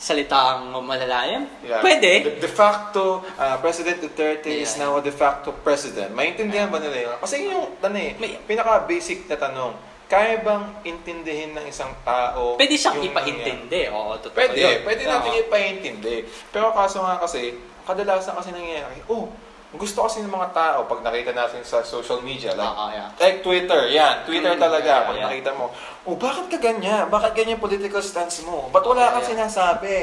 salitang 0.00 0.72
malalayam? 0.80 1.44
Yeah. 1.60 1.84
Pwede. 1.84 2.24
De, 2.24 2.30
de 2.40 2.48
facto, 2.48 3.20
uh, 3.36 3.56
President 3.60 4.00
Duterte 4.00 4.48
is 4.48 4.72
Yeah. 4.74 4.88
now 4.88 4.96
a 4.96 5.04
de 5.04 5.12
facto 5.12 5.52
president. 5.52 6.16
Maintindihan 6.16 6.72
ba 6.72 6.80
nila 6.80 6.96
yun? 7.04 7.16
Kasi 7.20 7.44
yun 7.44 7.52
yung, 7.52 7.66
ano 7.76 7.96
eh, 8.00 8.16
May- 8.16 8.40
pinaka-basic 8.40 9.28
na 9.28 9.36
tanong, 9.36 9.76
kaya 10.08 10.40
bang 10.40 10.64
intindihin 10.82 11.54
ng 11.54 11.68
isang 11.68 11.92
tao 12.02 12.56
Pwede 12.56 12.74
siyang 12.74 12.98
yung 12.98 13.12
ipaintindi. 13.12 13.92
Oo, 13.92 14.16
totoo 14.18 14.34
Pwede, 14.34 14.58
yun. 14.58 14.82
pwede 14.82 15.02
natin 15.04 15.30
ipaintindi. 15.38 16.16
Pero 16.48 16.72
kaso 16.72 17.04
nga 17.04 17.20
kasi, 17.20 17.54
kadalasan 17.84 18.34
kasi 18.34 18.50
nangyayari, 18.50 19.04
oh, 19.06 19.28
gusto 19.70 20.02
kasi 20.02 20.18
ng 20.18 20.28
mga 20.28 20.50
tao 20.50 20.78
pag 20.82 20.98
nakita 21.00 21.30
natin 21.30 21.62
sa 21.62 21.78
social 21.80 22.18
media, 22.20 22.50
like, 22.52 22.66
Oo, 22.66 22.90
yeah. 22.90 23.06
like 23.14 23.38
Twitter, 23.38 23.86
yan, 23.86 24.26
Twitter 24.26 24.58
Mm, 24.58 24.58
talaga, 24.58 24.90
yeah, 24.90 25.06
pag 25.06 25.14
yeah. 25.14 25.24
nakita 25.30 25.50
mo, 25.54 25.70
oh, 26.04 26.18
bakit 26.18 26.50
ka 26.50 26.58
ganyan? 26.58 27.06
Bakit 27.06 27.32
ganyan 27.32 27.62
political 27.62 28.02
stance 28.02 28.42
mo? 28.42 28.66
Ba't 28.68 28.82
wala 28.82 29.14
kang 29.14 29.22
Yeah, 29.22 29.30
yeah. 29.30 29.46
sinasabi? 29.46 29.96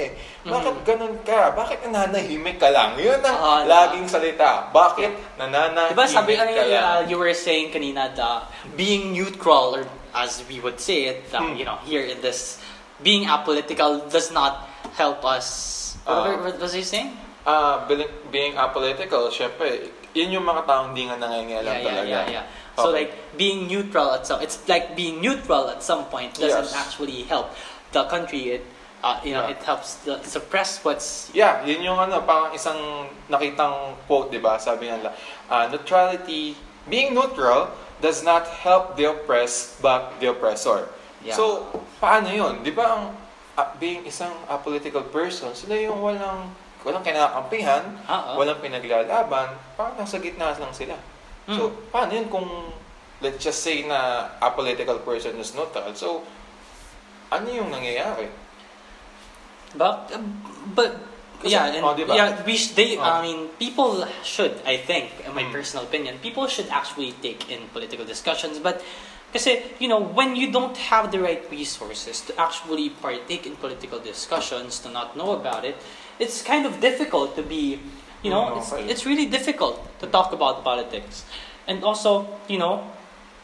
Bakit 0.47 0.71
Mhm. 0.71 0.83
ganun 0.87 1.15
ka? 1.21 1.51
Bakit 1.51 1.83
nananahimik 1.83 2.55
ka 2.55 2.71
lang? 2.71 2.95
Yun 2.95 3.19
ang 3.19 3.37
Oo, 3.37 3.55
laging 3.67 4.07
salita. 4.07 4.71
Bakit 4.71 5.11
nananahimik 5.35 5.99
Diba 5.99 6.07
sabi 6.07 6.39
ano 6.39 6.47
ka 6.47 6.63
yung, 6.63 6.71
lang? 6.71 6.83
uh, 6.87 7.01
you 7.03 7.17
were 7.19 7.35
saying 7.35 7.67
kanina 7.67 8.07
the 8.09 8.31
being 8.73 9.11
neutral 9.11 9.75
or 9.75 9.83
as 10.15 10.47
we 10.47 10.63
would 10.63 10.79
say 10.79 11.11
it, 11.11 11.27
uh, 11.29 11.43
Hmm. 11.43 11.59
you 11.59 11.67
know, 11.67 11.75
here 11.83 12.01
in 12.01 12.23
this 12.23 12.55
being 12.97 13.27
apolitical 13.27 13.99
does 14.07 14.31
not 14.31 14.63
help 14.95 15.21
us. 15.21 15.75
What, 16.07 16.15
Ah. 16.15 16.39
what 16.39 16.55
was 16.55 16.71
he 16.71 16.81
saying? 16.81 17.19
Ah, 17.47 17.87
being, 17.87 18.11
being 18.27 18.53
apolitical, 18.59 19.31
syempre, 19.31 19.87
yun 20.11 20.35
yung 20.35 20.43
mga 20.43 20.67
taong 20.67 20.91
hindi 20.91 21.07
nga 21.07 21.15
nangangialam 21.15 21.63
Yeah, 21.63 21.79
yeah, 21.79 21.87
talaga. 21.87 22.11
yeah, 22.11 22.25
yeah. 22.27 22.45
So 22.75 22.91
Okay. 22.91 23.07
like 23.07 23.11
being 23.39 23.71
neutral 23.71 24.11
at 24.11 24.27
some, 24.27 24.43
it's 24.43 24.59
like 24.67 24.99
being 24.99 25.23
neutral 25.23 25.71
at 25.71 25.79
some 25.79 26.11
point 26.11 26.35
doesn't 26.35 26.67
Yes. 26.67 26.75
actually 26.75 27.23
help 27.23 27.55
the 27.95 28.03
country. 28.11 28.59
It, 28.59 28.67
uh, 28.99 29.23
you 29.23 29.31
know, 29.31 29.47
Yeah. 29.47 29.55
it 29.55 29.63
helps 29.63 30.03
the, 30.03 30.19
suppress 30.27 30.83
what's 30.83 31.31
Yeah, 31.31 31.63
yun 31.63 31.87
yung 31.87 31.95
ano, 31.95 32.19
parang 32.21 32.51
isang 32.51 33.07
nakitang 33.31 33.95
quote, 34.11 34.27
di 34.27 34.43
ba? 34.43 34.59
Sabi 34.59 34.91
nila, 34.91 35.15
ah, 35.47 35.71
neutrality, 35.71 36.51
being 36.85 37.15
neutral 37.15 37.71
does 38.03 38.27
not 38.27 38.43
help 38.61 38.99
the 38.99 39.07
oppressed 39.07 39.79
but 39.79 40.19
the 40.19 40.27
oppressor. 40.29 40.91
Yeah. 41.23 41.33
So, 41.33 41.63
paano 41.97 42.27
yun? 42.27 42.61
Di 42.61 42.75
ba 42.75 42.85
ang 42.91 43.03
ah, 43.55 43.71
being 43.79 44.03
isang 44.03 44.35
apolitical 44.51 45.07
person, 45.07 45.55
sila 45.55 45.79
yung 45.79 46.03
walang 46.03 46.51
walang 46.87 47.03
kinakampihan, 47.03 47.83
Oo. 48.07 48.39
walang 48.39 48.63
pinaglalaban, 48.63 49.59
parang 49.75 49.99
nasa 49.99 50.23
gitna 50.23 50.55
lang 50.55 50.71
sila. 50.71 50.95
So, 51.51 51.67
Mm. 51.67 51.91
paano 51.91 52.11
yun 52.15 52.27
kung 52.31 52.47
let's 53.19 53.43
just 53.43 53.59
say 53.59 53.83
na 53.83 54.31
apolitical 54.39 55.03
person 55.03 55.35
is 55.35 55.51
neutral? 55.51 55.91
So, 55.99 56.23
ano 57.27 57.47
yung 57.51 57.67
nangyayari? 57.67 58.31
But, 59.75 60.15
but 60.71 60.95
Kasi- 61.43 61.51
yeah, 61.53 61.67
and, 61.75 61.83
oh, 61.83 61.91
diba? 61.91 62.15
yeah, 62.15 62.39
we 62.47 62.55
sh- 62.55 62.71
they, 62.71 62.95
Oh. 62.95 63.03
I 63.03 63.19
mean, 63.21 63.51
people 63.59 64.07
should, 64.23 64.63
I 64.63 64.79
think, 64.79 65.11
in 65.27 65.35
my 65.35 65.43
Mm. 65.43 65.51
personal 65.51 65.83
opinion, 65.83 66.23
people 66.23 66.47
should 66.47 66.71
actually 66.71 67.11
take 67.19 67.51
in 67.51 67.67
political 67.75 68.07
discussions. 68.07 68.57
But, 68.57 68.79
kasi, 69.35 69.75
you 69.77 69.91
know, 69.91 69.99
when 69.99 70.39
you 70.39 70.47
don't 70.49 70.73
have 70.87 71.11
the 71.11 71.19
right 71.19 71.43
resources 71.51 72.23
to 72.25 72.33
actually 72.39 72.89
partake 72.89 73.43
in 73.43 73.59
political 73.59 73.99
discussions, 73.99 74.79
to 74.81 74.89
not 74.89 75.19
know 75.19 75.35
about 75.35 75.67
it, 75.67 75.75
it's 76.19 76.41
kind 76.41 76.65
of 76.65 76.79
difficult 76.79 77.35
to 77.35 77.43
be, 77.43 77.79
you 78.23 78.29
know, 78.31 78.57
it's, 78.57 78.71
it's 78.73 79.05
really 79.05 79.25
difficult 79.25 79.79
to 79.99 80.07
talk 80.07 80.33
about 80.33 80.63
politics. 80.63 81.25
And 81.67 81.83
also, 81.83 82.27
you 82.47 82.57
know, 82.57 82.83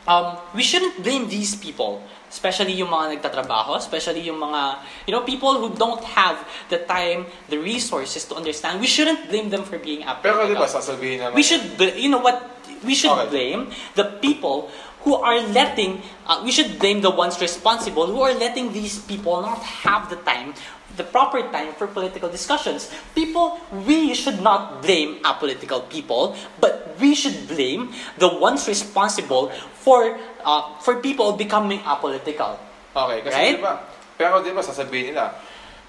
um, 0.07 0.37
we 0.55 0.63
shouldn't 0.63 1.03
blame 1.03 1.29
these 1.29 1.55
people, 1.55 2.01
especially 2.29 2.73
yung 2.73 2.89
mga 2.89 3.19
nagtatrabaho, 3.21 3.75
especially 3.77 4.21
yung 4.21 4.39
mga, 4.39 4.77
you 5.07 5.13
know, 5.13 5.21
people 5.21 5.53
who 5.59 5.69
don't 5.75 6.03
have 6.03 6.39
the 6.69 6.77
time, 6.79 7.25
the 7.49 7.57
resources 7.59 8.25
to 8.25 8.35
understand. 8.35 8.79
We 8.79 8.87
shouldn't 8.87 9.29
blame 9.29 9.49
them 9.49 9.63
for 9.63 9.77
being 9.77 10.01
Pero 10.21 10.43
apolitical. 10.43 10.47
di 10.47 10.55
ba, 10.55 10.67
sasabihin 10.67 11.17
naman, 11.19 11.35
We 11.35 11.43
should, 11.43 11.77
bl- 11.77 11.95
you 11.95 12.09
know 12.09 12.19
what, 12.19 12.41
we 12.83 12.95
should 12.95 13.11
Okay. 13.11 13.29
blame 13.29 13.71
the 13.95 14.03
people 14.19 14.71
who 15.03 15.15
are 15.15 15.39
letting, 15.51 16.01
uh, 16.27 16.39
we 16.43 16.51
should 16.51 16.79
blame 16.79 17.01
the 17.03 17.11
ones 17.11 17.39
responsible 17.39 18.07
who 18.07 18.23
are 18.23 18.33
letting 18.33 18.71
these 18.71 18.99
people 19.03 19.41
not 19.43 19.59
have 19.83 20.07
the 20.09 20.15
time, 20.23 20.55
the 20.95 21.03
proper 21.03 21.41
time 21.49 21.73
for 21.73 21.87
political 21.87 22.29
discussions. 22.29 22.89
People, 23.17 23.59
we 23.85 24.13
should 24.13 24.41
not 24.41 24.81
blame 24.81 25.17
apolitical 25.25 25.81
people, 25.89 26.35
but 26.61 26.93
we 27.01 27.15
should 27.17 27.47
blame 27.49 27.93
the 28.17 28.29
ones 28.29 28.67
responsible 28.67 29.49
for, 29.81 30.17
uh, 30.45 30.77
for 30.79 31.01
people 31.01 31.33
becoming 31.33 31.81
apolitical. 31.83 32.57
Okay, 32.93 33.25
kasi 33.25 33.33
Right? 33.33 33.57
di 33.57 33.63
ba, 33.65 33.73
pero 34.13 34.45
di 34.45 34.53
ba 34.53 34.61
sasabihin 34.61 35.13
nila, 35.17 35.33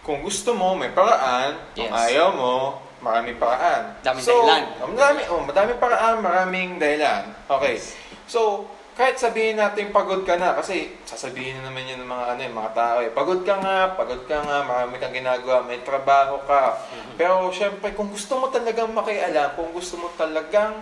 kung 0.01 0.25
gusto 0.25 0.57
mo, 0.57 0.73
may 0.73 0.89
paraan, 0.93 1.77
kung 1.77 1.89
Yes. 1.93 2.13
ayaw 2.13 2.33
mo, 2.33 2.81
maraming 3.05 3.37
paraan. 3.37 4.01
Daming 4.01 4.25
so, 4.25 4.33
dahilan. 4.41 4.63
Madami, 4.89 5.21
oh, 5.29 5.41
madaming 5.45 5.79
paraan, 5.81 6.15
maraming 6.25 6.69
dahilan. 6.81 7.23
Okay. 7.49 7.77
So, 8.25 8.65
kahit 8.95 9.19
sabihin 9.19 9.59
natin 9.59 9.91
pagod 9.91 10.23
ka 10.23 10.39
na, 10.39 10.55
kasi 10.55 10.95
sasabihin 11.03 11.59
na 11.59 11.67
naman 11.67 11.83
yun 11.83 11.99
ng 11.99 12.07
mga, 12.07 12.25
ano, 12.31 12.41
yung 12.47 12.59
mga 12.63 12.73
tao 12.79 12.97
eh, 13.03 13.11
pagod 13.11 13.43
ka 13.43 13.59
nga, 13.59 13.91
pagod 13.99 14.23
ka 14.31 14.39
nga, 14.39 14.63
marami 14.63 15.03
kang 15.03 15.11
ginagawa, 15.11 15.67
may 15.67 15.83
trabaho 15.83 16.39
ka. 16.47 16.79
Mm-hmm. 16.79 17.15
Pero 17.19 17.51
syempre, 17.51 17.91
kung 17.91 18.07
gusto 18.07 18.39
mo 18.39 18.55
talagang 18.55 18.95
makialam, 18.95 19.59
kung 19.59 19.75
gusto 19.75 19.99
mo 19.99 20.15
talagang 20.15 20.79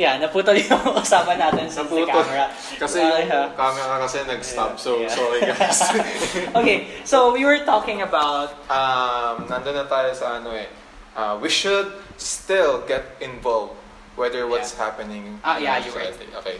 Yeah, 0.00 0.16
naputol 0.16 0.56
yung 0.56 0.80
usapan 1.04 1.36
natin 1.36 1.68
sa 1.68 1.84
Naputol. 1.84 2.08
camera. 2.08 2.48
Kasi 2.80 3.04
Uh, 3.04 3.20
yung 3.20 3.28
yeah. 3.28 3.52
camera 3.52 4.00
kasi 4.00 4.24
nag-stop, 4.24 4.80
so 4.80 4.96
Yeah. 4.96 5.12
sorry 5.12 5.44
guys. 5.44 5.80
okay, 6.58 6.88
so 7.04 7.36
we 7.36 7.44
were 7.44 7.60
talking 7.68 8.00
about 8.00 8.56
um, 8.72 9.44
nandun 9.44 9.76
na 9.76 9.84
tayo 9.84 10.08
sa 10.16 10.40
ano 10.40 10.56
eh, 10.56 10.72
uh, 11.12 11.36
we 11.36 11.52
should 11.52 11.92
still 12.16 12.80
get 12.88 13.18
involved 13.20 13.76
whether 14.18 14.42
what's 14.50 14.74
happening 14.74 15.38
Ah, 15.46 15.56
in 15.56 15.64
yeah, 15.64 15.78
our 15.78 15.80
you're 15.80 15.94
right. 15.94 16.14
Okay. 16.42 16.58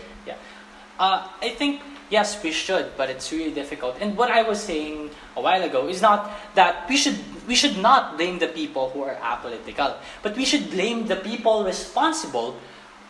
Uh, 0.99 1.27
I 1.43 1.55
think 1.55 1.79
yes, 2.11 2.43
we 2.43 2.51
should, 2.51 2.91
but 2.99 3.07
it's 3.11 3.31
really 3.31 3.55
difficult. 3.55 3.99
And 4.03 4.19
what 4.19 4.31
I 4.31 4.43
was 4.43 4.59
saying 4.59 5.11
a 5.39 5.41
while 5.43 5.63
ago 5.63 5.87
is 5.87 6.03
not 6.03 6.31
that 6.59 6.87
we 6.91 6.97
should 6.99 7.19
we 7.47 7.55
should 7.55 7.79
not 7.79 8.19
blame 8.19 8.39
the 8.43 8.51
people 8.51 8.91
who 8.91 9.07
are 9.07 9.15
apolitical, 9.23 9.95
but 10.23 10.35
we 10.35 10.43
should 10.43 10.71
blame 10.75 11.07
the 11.07 11.15
people 11.17 11.63
responsible 11.63 12.59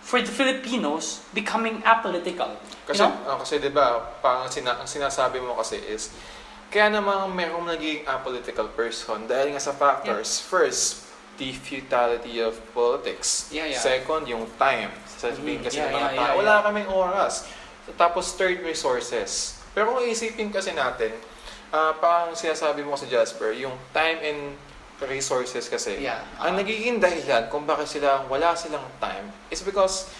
for 0.04 0.20
the 0.20 0.28
Filipinos 0.28 1.24
becoming 1.32 1.80
apolitical. 1.84 2.56
Kasi, 2.84 3.04
you 3.04 3.08
know? 3.08 3.28
ah, 3.28 3.36
kasi 3.40 3.60
di 3.60 3.68
ba, 3.68 4.00
parang 4.20 4.48
sina- 4.48 4.76
ang 4.76 4.88
sinasabi 4.88 5.40
mo 5.40 5.56
kasi 5.56 5.76
is, 5.84 6.12
kaya 6.68 6.88
namang 6.88 7.32
merong 7.32 7.64
naging 7.64 8.04
apolitical 8.04 8.68
person 8.72 9.24
dahil 9.28 9.52
nga 9.52 9.60
sa 9.60 9.72
factors. 9.72 10.40
First, 10.40 11.07
the 11.38 11.54
futility 11.54 12.42
of 12.42 12.58
politics. 12.74 13.46
Yeah, 13.48 13.70
yeah. 13.70 13.78
Second, 13.78 14.26
yung 14.26 14.44
time. 14.58 14.90
Sasabihin 15.06 15.62
Mhm. 15.62 15.64
kasi 15.64 15.78
Yeah, 15.78 15.88
ng 15.88 15.94
mga 15.94 16.10
yeah, 16.10 16.18
tao, 16.18 16.26
yeah, 16.26 16.38
wala 16.38 16.54
kaming 16.66 16.88
oras. 16.90 17.34
Tapos 17.94 18.34
third, 18.34 18.60
resources. 18.60 19.56
Pero 19.72 19.94
kung 19.94 20.02
isipin 20.04 20.50
kasi 20.50 20.74
natin, 20.74 21.14
ah 21.70 21.94
parang 21.94 22.34
sinasabi 22.34 22.82
mo 22.82 22.98
kasi 22.98 23.06
Jasper, 23.06 23.54
yung 23.54 23.72
time 23.94 24.18
and 24.20 24.40
resources 25.00 25.70
kasi, 25.70 26.02
Yeah. 26.02 26.26
ang 26.42 26.58
Ah. 26.58 26.60
nagiging 26.60 26.98
dahilan 26.98 27.46
kung 27.48 27.62
bakit 27.62 27.86
sila 27.86 28.26
wala 28.26 28.58
silang 28.58 28.82
time 28.98 29.30
is 29.46 29.62
because 29.62 30.10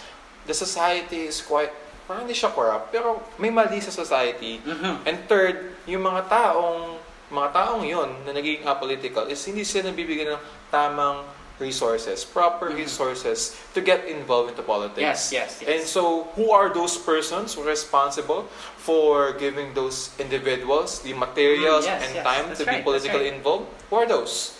the 0.47 0.55
society 0.55 1.27
is 1.27 1.43
quite, 1.43 1.69
parang 2.07 2.23
hindi 2.23 2.33
siya 2.33 2.47
corrupt, 2.49 2.89
pero 2.89 3.19
may 3.35 3.51
mali 3.51 3.83
sa 3.83 3.91
society. 3.91 4.63
Mhm. 4.63 5.03
And 5.03 5.17
third, 5.27 5.75
yung 5.83 6.07
mga 6.07 6.31
taong, 6.31 6.95
mga 7.29 7.49
taong 7.53 7.85
yon 7.85 8.09
na 8.25 8.33
nagiging 8.33 8.65
apolitical 8.65 9.29
is 9.29 9.37
hindi 9.45 9.61
sila 9.61 9.89
nabibigyan 9.89 10.33
ng 10.33 10.41
tamang 10.73 11.21
resources, 11.59 12.23
proper 12.23 12.71
Mhm. 12.71 12.77
resources 12.79 13.51
to 13.75 13.83
get 13.83 14.07
involved 14.07 14.47
into 14.49 14.63
politics. 14.63 15.03
Yes, 15.03 15.29
yes, 15.35 15.49
yes. 15.59 15.67
And 15.67 15.83
so, 15.83 16.31
who 16.39 16.55
are 16.55 16.71
those 16.71 16.95
persons 16.95 17.53
who 17.53 17.61
are 17.67 17.69
responsible 17.69 18.47
for 18.79 19.35
giving 19.35 19.75
those 19.75 20.15
individuals 20.17 21.03
the 21.03 21.11
materials 21.11 21.83
Mm, 21.83 21.91
yes, 21.91 21.99
and 22.07 22.11
yes, 22.15 22.23
time 22.23 22.45
to 22.55 22.63
be 22.63 22.63
right, 22.63 22.79
that's 22.79 22.87
politically 22.87 23.27
right. 23.27 23.37
involved? 23.43 23.67
Who 23.91 23.95
are 23.99 24.07
those? 24.07 24.55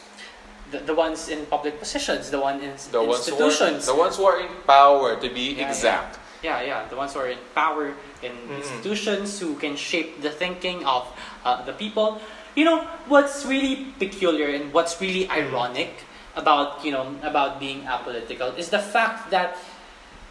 The, 0.76 0.84
the 0.86 0.94
ones 0.94 1.32
in 1.32 1.48
public 1.48 1.80
positions, 1.80 2.30
the 2.30 2.38
one 2.38 2.60
in 2.62 2.76
The 2.92 3.00
ones, 3.02 3.26
who 3.26 3.34
are, 3.40 3.48
institutions. 3.48 3.88
the 3.88 3.96
ones 3.96 4.20
who 4.20 4.28
are 4.28 4.38
in 4.44 4.52
power, 4.68 5.16
to 5.18 5.28
be 5.32 5.56
Yeah, 5.58 5.72
exact. 5.72 6.20
Yeah, 6.44 6.62
yeah, 6.62 6.84
the 6.92 6.96
ones 7.00 7.16
who 7.16 7.24
are 7.24 7.32
in 7.32 7.40
power 7.56 7.96
in 8.22 8.32
Mhm. 8.36 8.60
institutions 8.60 9.40
who 9.40 9.56
can 9.56 9.76
shape 9.80 10.20
the 10.22 10.30
thinking 10.30 10.84
of 10.84 11.08
uh, 11.48 11.64
the 11.64 11.74
people. 11.74 12.20
You 12.56 12.66
know 12.66 12.84
what's 13.08 13.46
really 13.46 13.94
peculiar 14.00 14.48
and 14.50 14.74
what's 14.74 15.00
really 15.02 15.30
ironic 15.30 16.04
about 16.36 16.84
you 16.86 16.92
know 16.92 17.16
about 17.24 17.60
being 17.60 17.84
apolitical 17.84 18.56
is 18.58 18.70
the 18.70 18.80
fact 18.80 19.32
that 19.32 19.58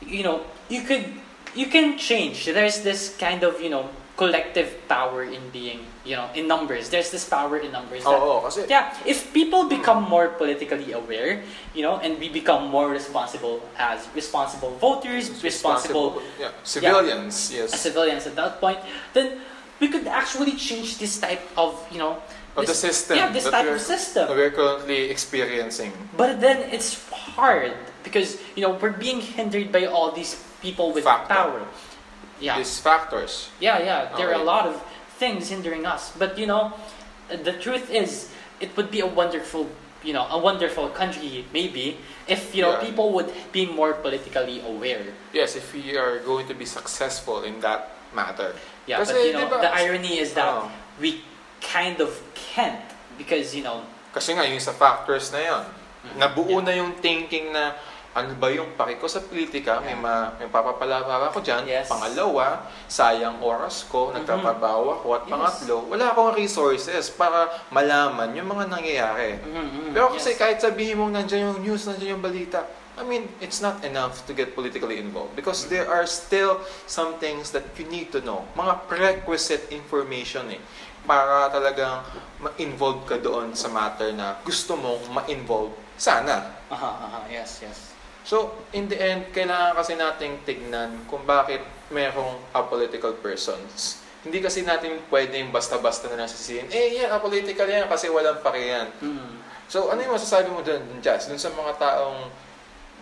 you 0.02 0.22
know 0.22 0.42
you 0.68 0.82
could 0.82 1.04
you 1.54 1.66
can 1.66 1.98
change. 1.98 2.46
There's 2.46 2.82
this 2.82 3.16
kind 3.16 3.42
of 3.42 3.60
you 3.60 3.70
know 3.70 3.88
collective 4.18 4.74
power 4.90 5.22
in 5.22 5.38
being 5.54 5.86
you 6.04 6.16
know 6.18 6.26
in 6.34 6.48
numbers. 6.48 6.90
There's 6.90 7.10
this 7.10 7.22
power 7.24 7.56
in 7.58 7.70
numbers. 7.70 8.02
Oh, 8.04 8.10
that- 8.10 8.20
oh, 8.22 8.38
Oo, 8.38 8.44
kasi 8.50 8.66
yeah, 8.66 8.90
if 9.06 9.30
people 9.32 9.70
become 9.70 10.02
more 10.02 10.34
politically 10.34 10.90
aware, 10.90 11.46
you 11.72 11.86
know, 11.86 12.02
and 12.02 12.18
we 12.18 12.28
become 12.28 12.66
more 12.66 12.90
responsible 12.90 13.62
as 13.78 14.10
responsible 14.14 14.74
voters, 14.82 15.30
responsible, 15.38 16.18
yeah, 16.34 16.50
civilians, 16.66 17.54
yes. 17.54 17.70
as 17.72 17.80
civilians 17.80 18.26
at 18.26 18.34
that 18.34 18.58
point, 18.58 18.82
then 19.14 19.38
we 19.80 19.88
could 19.88 20.06
actually 20.06 20.52
change 20.56 20.98
this 20.98 21.18
type 21.20 21.42
of, 21.56 21.74
you 21.90 21.98
know, 21.98 22.18
of 22.56 22.66
the 22.66 22.74
system 22.74 23.16
Yeah, 23.16 23.30
this 23.30 23.44
that 23.44 23.50
type 23.52 23.68
of 23.70 23.80
system. 23.80 24.26
that 24.28 24.36
we're 24.36 24.50
currently 24.50 25.10
experiencing. 25.10 25.92
But 26.16 26.40
then 26.40 26.58
it's 26.72 27.08
hard 27.10 27.72
because 28.02 28.38
you 28.56 28.62
know 28.62 28.74
we're 28.74 28.96
being 28.98 29.20
hindered 29.20 29.70
by 29.70 29.86
all 29.86 30.10
these 30.12 30.34
people 30.60 30.92
with 30.92 31.04
Factor. 31.04 31.34
power. 31.34 31.62
Yeah. 32.40 32.58
These 32.58 32.78
factors. 32.78 33.50
Yeah, 33.60 33.78
yeah, 33.78 34.16
there 34.16 34.28
are 34.30 34.40
a 34.40 34.44
lot 34.44 34.66
of 34.66 34.82
things 35.18 35.50
hindering 35.50 35.86
us. 35.86 36.12
But 36.18 36.38
you 36.38 36.46
know, 36.46 36.72
the 37.28 37.52
truth 37.52 37.90
is, 37.90 38.30
it 38.60 38.76
would 38.76 38.90
be 38.90 39.00
a 39.00 39.06
wonderful 39.06 39.66
you 40.02 40.12
know, 40.12 40.26
a 40.30 40.38
wonderful 40.38 40.88
country 40.90 41.44
maybe 41.52 41.98
if 42.28 42.54
you 42.54 42.62
know 42.62 42.78
Yeah. 42.78 42.86
people 42.86 43.10
would 43.14 43.32
be 43.50 43.66
more 43.66 43.94
politically 43.94 44.62
aware. 44.62 45.02
Yes, 45.32 45.56
if 45.56 45.74
we 45.74 45.98
are 45.98 46.18
going 46.22 46.46
to 46.46 46.54
be 46.54 46.64
successful 46.64 47.42
in 47.42 47.60
that 47.60 47.90
matter. 48.14 48.54
Yeah, 48.88 49.04
Kasi, 49.04 49.12
but 49.12 49.20
you 49.20 49.32
know, 49.36 49.44
di 49.44 49.52
ba, 49.52 49.56
the 49.60 49.70
irony 49.70 50.16
is 50.16 50.32
that 50.32 50.48
Oo. 50.48 50.64
we 50.96 51.20
kind 51.60 52.00
of 52.00 52.08
can't 52.32 52.80
because 53.20 53.52
you 53.52 53.60
know, 53.60 53.84
Kasi 54.08 54.32
nga, 54.32 54.48
yung 54.48 54.56
sa 54.58 54.72
factors 54.72 55.28
na 55.28 55.40
yan, 55.44 55.64
Mhm. 56.00 56.16
nabuo 56.16 56.48
Yeah. 56.48 56.64
na 56.64 56.72
yung 56.72 56.96
thinking 56.96 57.52
na 57.52 57.76
ano 58.16 58.34
ba 58.34 58.48
yung 58.50 58.72
paki 58.74 58.96
ko 58.96 59.06
sa 59.06 59.20
politika, 59.20 59.78
may, 59.78 59.92
Yeah. 59.94 60.00
ma, 60.00 60.14
may 60.40 60.48
papapalabara 60.48 61.28
ko 61.30 61.38
dyan. 61.38 61.68
Yes. 61.68 61.86
Pangalawa, 61.86 62.66
sayang 62.88 63.38
oras 63.38 63.84
ko, 63.86 64.10
nagtatrabaho 64.10 64.90
ako. 64.96 65.06
At 65.12 65.22
Yes. 65.22 65.30
pangatlo, 65.30 65.76
wala 65.86 66.04
akong 66.10 66.32
resources 66.34 67.12
para 67.12 67.46
malaman 67.68 68.32
yung 68.34 68.48
mga 68.48 68.72
nangyayari. 68.72 69.38
mm, 69.38 69.54
mm, 69.54 69.90
Pero 69.92 70.10
kasi 70.10 70.34
yes. 70.34 70.38
kahit 70.40 70.58
sabihin 70.58 70.96
mo 70.98 71.06
nandiyan 71.06 71.52
yung 71.52 71.60
news, 71.62 71.84
nandiyan 71.84 72.18
yung 72.18 72.24
balita, 72.24 72.64
I 72.98 73.06
mean, 73.06 73.30
it's 73.38 73.62
not 73.62 73.80
enough 73.86 74.26
to 74.26 74.34
get 74.34 74.58
politically 74.58 74.98
involved 74.98 75.38
because 75.38 75.70
there 75.70 75.86
are 75.86 76.04
still 76.04 76.60
some 76.90 77.14
things 77.22 77.54
that 77.54 77.62
you 77.78 77.86
need 77.86 78.10
to 78.10 78.20
know. 78.20 78.42
Mga 78.58 78.74
prerequisite 78.90 79.70
information 79.70 80.50
eh. 80.50 80.60
Para 81.06 81.48
talagang 81.48 82.04
ma-involve 82.42 83.06
ka 83.06 83.16
doon 83.22 83.54
sa 83.54 83.70
matter 83.70 84.10
na 84.12 84.36
gusto 84.42 84.74
mong 84.74 85.08
ma-involve 85.14 85.72
sana. 85.94 86.58
Aha, 86.68 86.90
aha, 87.06 87.20
yes, 87.30 87.62
yes. 87.62 87.94
So, 88.28 88.60
in 88.76 88.92
the 88.92 88.98
end, 89.00 89.32
kailangan 89.32 89.72
kasi 89.72 89.96
nating 89.96 90.44
tignan 90.44 91.08
kung 91.08 91.24
bakit 91.24 91.64
merong 91.88 92.36
apolitical 92.52 93.16
persons. 93.16 94.04
Hindi 94.20 94.44
kasi 94.44 94.66
natin 94.66 95.00
pwedeng 95.08 95.48
basta-basta 95.48 96.12
na 96.12 96.28
nasisihin, 96.28 96.68
eh, 96.68 97.00
yeah, 97.00 97.14
apolitical 97.14 97.64
yan 97.64 97.88
kasi 97.88 98.12
walang 98.12 98.42
pake 98.44 98.68
yan. 98.68 98.88
Mm. 99.00 99.32
So, 99.68 99.88
ano 99.88 100.00
yung 100.04 100.12
masasabi 100.12 100.52
mo 100.52 100.60
dun 100.60 100.80
Jazz? 101.00 101.28
Dun 101.28 101.40
sa 101.40 101.48
mga 101.52 101.76
taong 101.80 102.28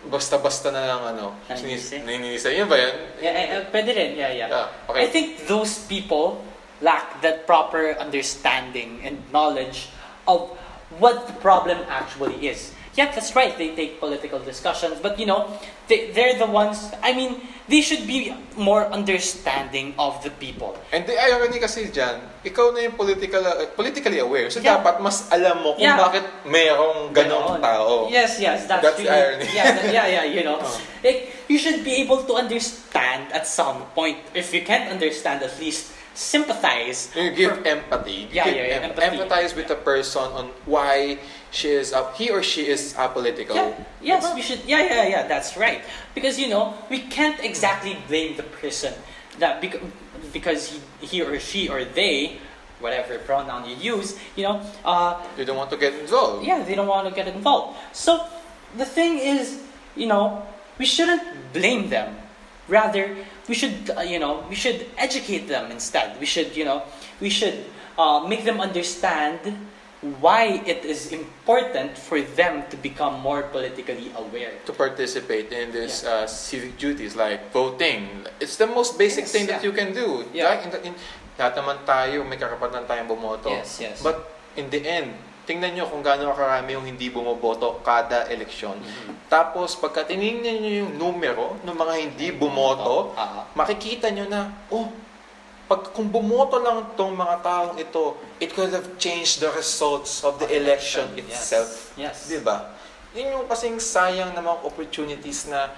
basta-basta 0.05 0.69
na 0.71 0.85
lang, 0.85 1.01
ano, 1.17 1.35
sinis- 1.49 1.91
naninisi. 2.05 2.53
Yun 2.53 2.69
ba 2.69 2.77
yan? 2.77 2.93
Yeah, 3.21 3.33
eh, 3.33 3.45
eh, 3.57 3.61
pwede 3.73 3.89
rin. 3.97 4.11
Yeah, 4.15 4.31
yeah. 4.31 4.49
Yeah, 4.49 4.67
okay. 4.89 5.01
I 5.03 5.07
think 5.09 5.47
those 5.49 5.81
people 5.89 6.45
lack 6.81 7.21
that 7.25 7.49
proper 7.49 7.97
understanding 7.97 9.01
and 9.03 9.17
knowledge 9.33 9.89
of 10.29 10.53
what 11.01 11.25
the 11.27 11.33
problem 11.41 11.81
actually 11.89 12.37
is. 12.47 12.71
Yeah, 12.95 13.11
that's 13.13 13.35
right. 13.35 13.53
They 13.57 13.75
take 13.75 13.99
political 13.99 14.39
discussions, 14.39 14.97
but 15.01 15.19
you 15.19 15.25
know, 15.25 15.49
they, 15.87 16.09
they're 16.11 16.37
the 16.37 16.49
ones. 16.49 16.89
I 17.03 17.13
mean, 17.13 17.41
they 17.67 17.81
should 17.81 18.07
be 18.07 18.31
more 18.55 18.87
understanding 18.87 19.93
of 19.99 20.23
the 20.23 20.31
people. 20.31 20.75
And 20.91 21.03
the 21.05 21.19
irony 21.19 21.59
kasi 21.59 21.91
dyan, 21.91 22.23
ikaw 22.41 22.71
na 22.71 22.87
yung 22.87 22.95
political, 22.95 23.43
uh, 23.43 23.67
politically 23.75 24.19
aware. 24.19 24.47
So, 24.47 24.63
Yeah. 24.63 24.79
dapat 24.79 25.03
mas 25.03 25.27
alam 25.27 25.59
mo 25.63 25.75
kung 25.75 25.83
Yeah. 25.83 25.99
bakit 25.99 26.23
merong 26.47 27.11
ganong 27.11 27.59
Ganon. 27.59 27.61
tao. 27.61 28.07
Yes, 28.07 28.39
yes, 28.39 28.63
that's, 28.71 28.79
That's 28.81 28.97
the 28.97 29.03
really, 29.03 29.19
irony. 29.43 29.47
Yeah, 29.51 29.67
that- 29.75 29.91
yeah, 29.91 30.07
yeah. 30.07 30.25
You 30.25 30.47
know, 30.47 30.63
Oh. 30.63 30.79
like 31.03 31.35
you 31.51 31.59
should 31.59 31.83
be 31.83 31.99
able 31.99 32.23
to 32.23 32.33
understand 32.39 33.35
at 33.35 33.43
some 33.43 33.83
point. 33.91 34.15
If 34.31 34.55
you 34.55 34.63
can't 34.63 34.87
understand, 34.87 35.43
at 35.43 35.51
least 35.59 35.91
sympathize. 36.17 37.13
You 37.13 37.29
give 37.29 37.61
empathy. 37.61 38.25
You 38.33 38.41
Yeah, 38.41 38.45
give 38.49 38.55
yeah, 38.57 38.65
yeah, 38.65 38.77
em- 38.81 38.89
empathy. 38.89 39.17
empathize 39.21 39.53
with 39.53 39.67
the 39.69 39.77
person 39.77 40.25
on 40.33 40.49
why 40.65 41.21
she 41.53 41.69
is 41.69 41.93
up, 41.93 42.17
he 42.17 42.33
or 42.33 42.41
she 42.41 42.65
is 42.67 42.97
apolitical. 42.97 43.53
Yeah, 43.53 44.17
yes, 44.17 44.25
we 44.33 44.41
should. 44.41 44.65
Yeah, 44.65 44.81
yeah, 44.81 45.05
yeah. 45.07 45.23
That's 45.29 45.53
right. 45.55 45.85
Because 46.17 46.41
you 46.41 46.49
know, 46.49 46.73
we 46.89 47.05
can't 47.05 47.37
exactly 47.57 47.97
blame 48.07 48.37
the 48.37 48.43
person 48.61 48.93
that 49.39 49.61
because 49.61 49.81
because 50.33 50.61
he, 50.69 50.77
he 51.05 51.21
or 51.21 51.39
she 51.39 51.69
or 51.69 51.83
they, 51.85 52.37
whatever 52.79 53.17
pronoun 53.19 53.65
you 53.69 53.75
use, 53.97 54.17
you 54.35 54.43
know, 54.43 54.61
uh, 54.85 55.17
You 55.37 55.45
don't 55.45 55.57
want 55.57 55.69
to 55.71 55.77
get 55.77 55.93
involved. 55.93 56.45
yeah, 56.45 56.61
they 56.63 56.75
don't 56.75 56.87
want 56.87 57.07
to 57.09 57.13
get 57.13 57.27
involved. 57.27 57.77
So 57.93 58.25
the 58.77 58.85
thing 58.85 59.17
is, 59.17 59.61
you 59.95 60.05
know, 60.07 60.45
we 60.77 60.85
shouldn't 60.85 61.23
blame 61.53 61.89
them. 61.89 62.15
Rather, 62.67 63.15
we 63.47 63.55
should, 63.55 63.89
uh, 63.95 64.01
you 64.01 64.19
know, 64.19 64.43
we 64.49 64.55
should 64.55 64.85
educate 64.97 65.47
them 65.47 65.71
instead. 65.71 66.19
We 66.19 66.25
should, 66.25 66.55
you 66.55 66.65
know, 66.65 66.83
we 67.21 67.29
should 67.29 67.65
uh, 67.97 68.25
make 68.27 68.43
them 68.43 68.59
understand 68.59 69.39
why 70.01 70.61
it 70.65 70.85
is 70.85 71.09
important 71.09 71.97
for 71.97 72.21
them 72.21 72.61
to 72.69 72.77
become 72.77 73.17
more 73.19 73.49
politically 73.49 74.13
aware. 74.13 74.53
to 74.65 74.73
participate 74.73 75.49
in 75.49 75.71
this 75.73 76.05
uh, 76.05 76.27
civic 76.27 76.77
duties 76.77 77.15
like 77.15 77.49
voting. 77.51 78.05
It's 78.39 78.57
the 78.57 78.67
most 78.67 78.97
basic 78.97 79.25
Yes, 79.25 79.31
thing 79.33 79.45
that 79.49 79.63
yeah. 79.63 79.67
you 79.67 79.73
can 79.73 79.93
do. 79.93 80.21
Yeah. 80.33 80.53
Like, 80.53 80.69
in, 80.69 80.71
in, 80.89 80.93
lahat 81.33 81.57
naman 81.57 81.81
tayo, 81.81 82.21
may 82.21 82.37
karapatan 82.37 82.85
tayong 82.85 83.09
bumoto. 83.09 83.49
Yes, 83.49 83.81
yes. 83.81 83.97
But 84.05 84.21
in 84.53 84.69
the 84.69 84.81
end, 84.85 85.17
tingnan 85.47 85.73
nyo 85.73 85.89
kung 85.89 86.03
gaano 86.05 86.29
karami 86.35 86.75
yung 86.75 86.85
hindi 86.85 87.09
bumoboto 87.09 87.81
kada 87.81 88.29
eleksyon. 88.29 88.77
Mhm. 88.77 89.31
Tapos, 89.31 89.73
pagka 89.73 90.05
tinignan 90.05 90.61
nyo 90.61 90.71
yung 90.85 90.93
numero 90.93 91.57
ng 91.65 91.73
mga 91.73 91.93
hindi 91.97 92.27
bumoto, 92.35 93.17
Ah, 93.17 93.49
makikita 93.55 94.13
nyo 94.13 94.29
na, 94.29 94.51
oh, 94.69 94.93
pag 95.67 95.91
kung 95.91 96.07
bumoto 96.07 96.63
lang 96.63 96.95
tong 96.95 97.11
mga 97.11 97.43
taong 97.43 97.75
ito, 97.75 98.15
it 98.39 98.55
could 98.55 98.71
have 98.71 98.87
changed 98.95 99.43
the 99.43 99.51
results 99.51 100.23
of 100.23 100.39
the 100.39 100.47
election 100.47 101.11
yes. 101.19 101.27
itself. 101.27 101.69
Yes. 101.99 102.31
Di 102.31 102.39
ba? 102.39 102.71
Yun 103.11 103.43
yung 103.43 103.45
kasing 103.51 103.75
sayang 103.75 104.31
na 104.31 104.39
mga 104.39 104.63
opportunities 104.63 105.43
na 105.51 105.75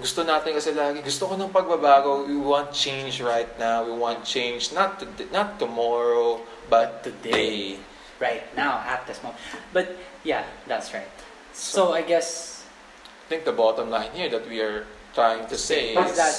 gusto 0.00 0.24
natin 0.24 0.56
kasi 0.56 0.72
lagi, 0.72 1.04
gusto 1.04 1.28
ko 1.28 1.36
ng 1.36 1.52
pagbabago, 1.52 2.24
we 2.24 2.40
want 2.40 2.72
change 2.72 3.20
right 3.20 3.52
now, 3.60 3.84
we 3.84 3.92
want 3.92 4.24
change 4.24 4.72
not 4.72 4.96
to, 4.96 5.04
not 5.28 5.60
tomorrow, 5.60 6.40
but 6.72 7.04
today. 7.04 7.76
Right 8.16 8.44
now, 8.56 8.80
at 8.84 9.04
this 9.08 9.20
moment. 9.20 9.40
But 9.72 9.96
yeah, 10.24 10.44
that's 10.68 10.92
right. 10.92 11.08
So 11.52 11.92
I 11.92 12.00
guess 12.04 12.60
I 13.04 13.24
think 13.28 13.44
the 13.44 13.52
bottom 13.52 13.88
line 13.88 14.12
here 14.12 14.28
that 14.28 14.48
we 14.48 14.60
are 14.60 14.84
trying 15.12 15.48
to 15.48 15.56
say 15.56 15.96
is 15.96 16.12
is 16.12 16.16
that 16.16 16.36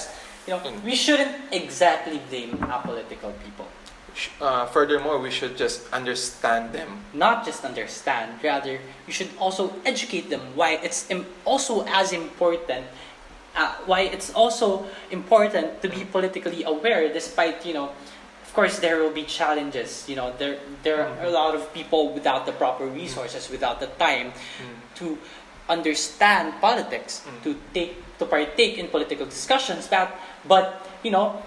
you 0.47 0.53
know 0.53 0.59
Mm. 0.59 0.83
we 0.83 0.95
shouldn't 0.95 1.31
exactly 1.51 2.19
blame 2.29 2.57
apolitical 2.59 3.31
people. 3.45 3.67
uh, 4.41 4.65
furthermore, 4.67 5.17
we 5.19 5.31
should 5.31 5.55
just 5.55 5.87
understand 5.93 6.73
them. 6.73 6.99
Not 7.13 7.45
just 7.45 7.63
understand, 7.63 8.43
rather 8.43 8.79
you 9.07 9.13
should 9.13 9.29
also 9.39 9.71
educate 9.85 10.29
them 10.29 10.41
why 10.55 10.71
it's 10.83 11.07
im- 11.09 11.25
also 11.45 11.85
as 11.87 12.11
important. 12.11 12.85
Uh, 13.55 13.71
why 13.85 14.01
it's 14.01 14.31
also 14.35 14.85
important 15.11 15.81
to 15.81 15.87
be 15.89 16.03
politically 16.03 16.63
aware, 16.63 17.07
despite 17.11 17.65
you 17.65 17.73
know, 17.73 17.91
of 18.43 18.51
course 18.53 18.79
there 18.79 18.99
will 18.99 19.11
be 19.15 19.23
challenges. 19.23 20.03
You 20.07 20.15
know, 20.19 20.31
there 20.37 20.59
there 20.83 20.99
are 21.07 21.23
a 21.23 21.31
lot 21.31 21.55
of 21.55 21.71
people 21.73 22.11
without 22.11 22.45
the 22.45 22.51
proper 22.51 22.85
resources, 22.87 23.47
without 23.49 23.79
the 23.79 23.87
time 23.99 24.31
to 24.99 25.17
understand 25.69 26.53
politics, 26.59 27.21
Mm. 27.23 27.43
to 27.43 27.49
take 27.73 27.95
to 28.19 28.25
partake 28.27 28.77
in 28.77 28.87
political 28.87 29.25
discussions. 29.25 29.87
That, 29.87 30.11
but 30.47 30.87
you 31.03 31.11
know, 31.11 31.41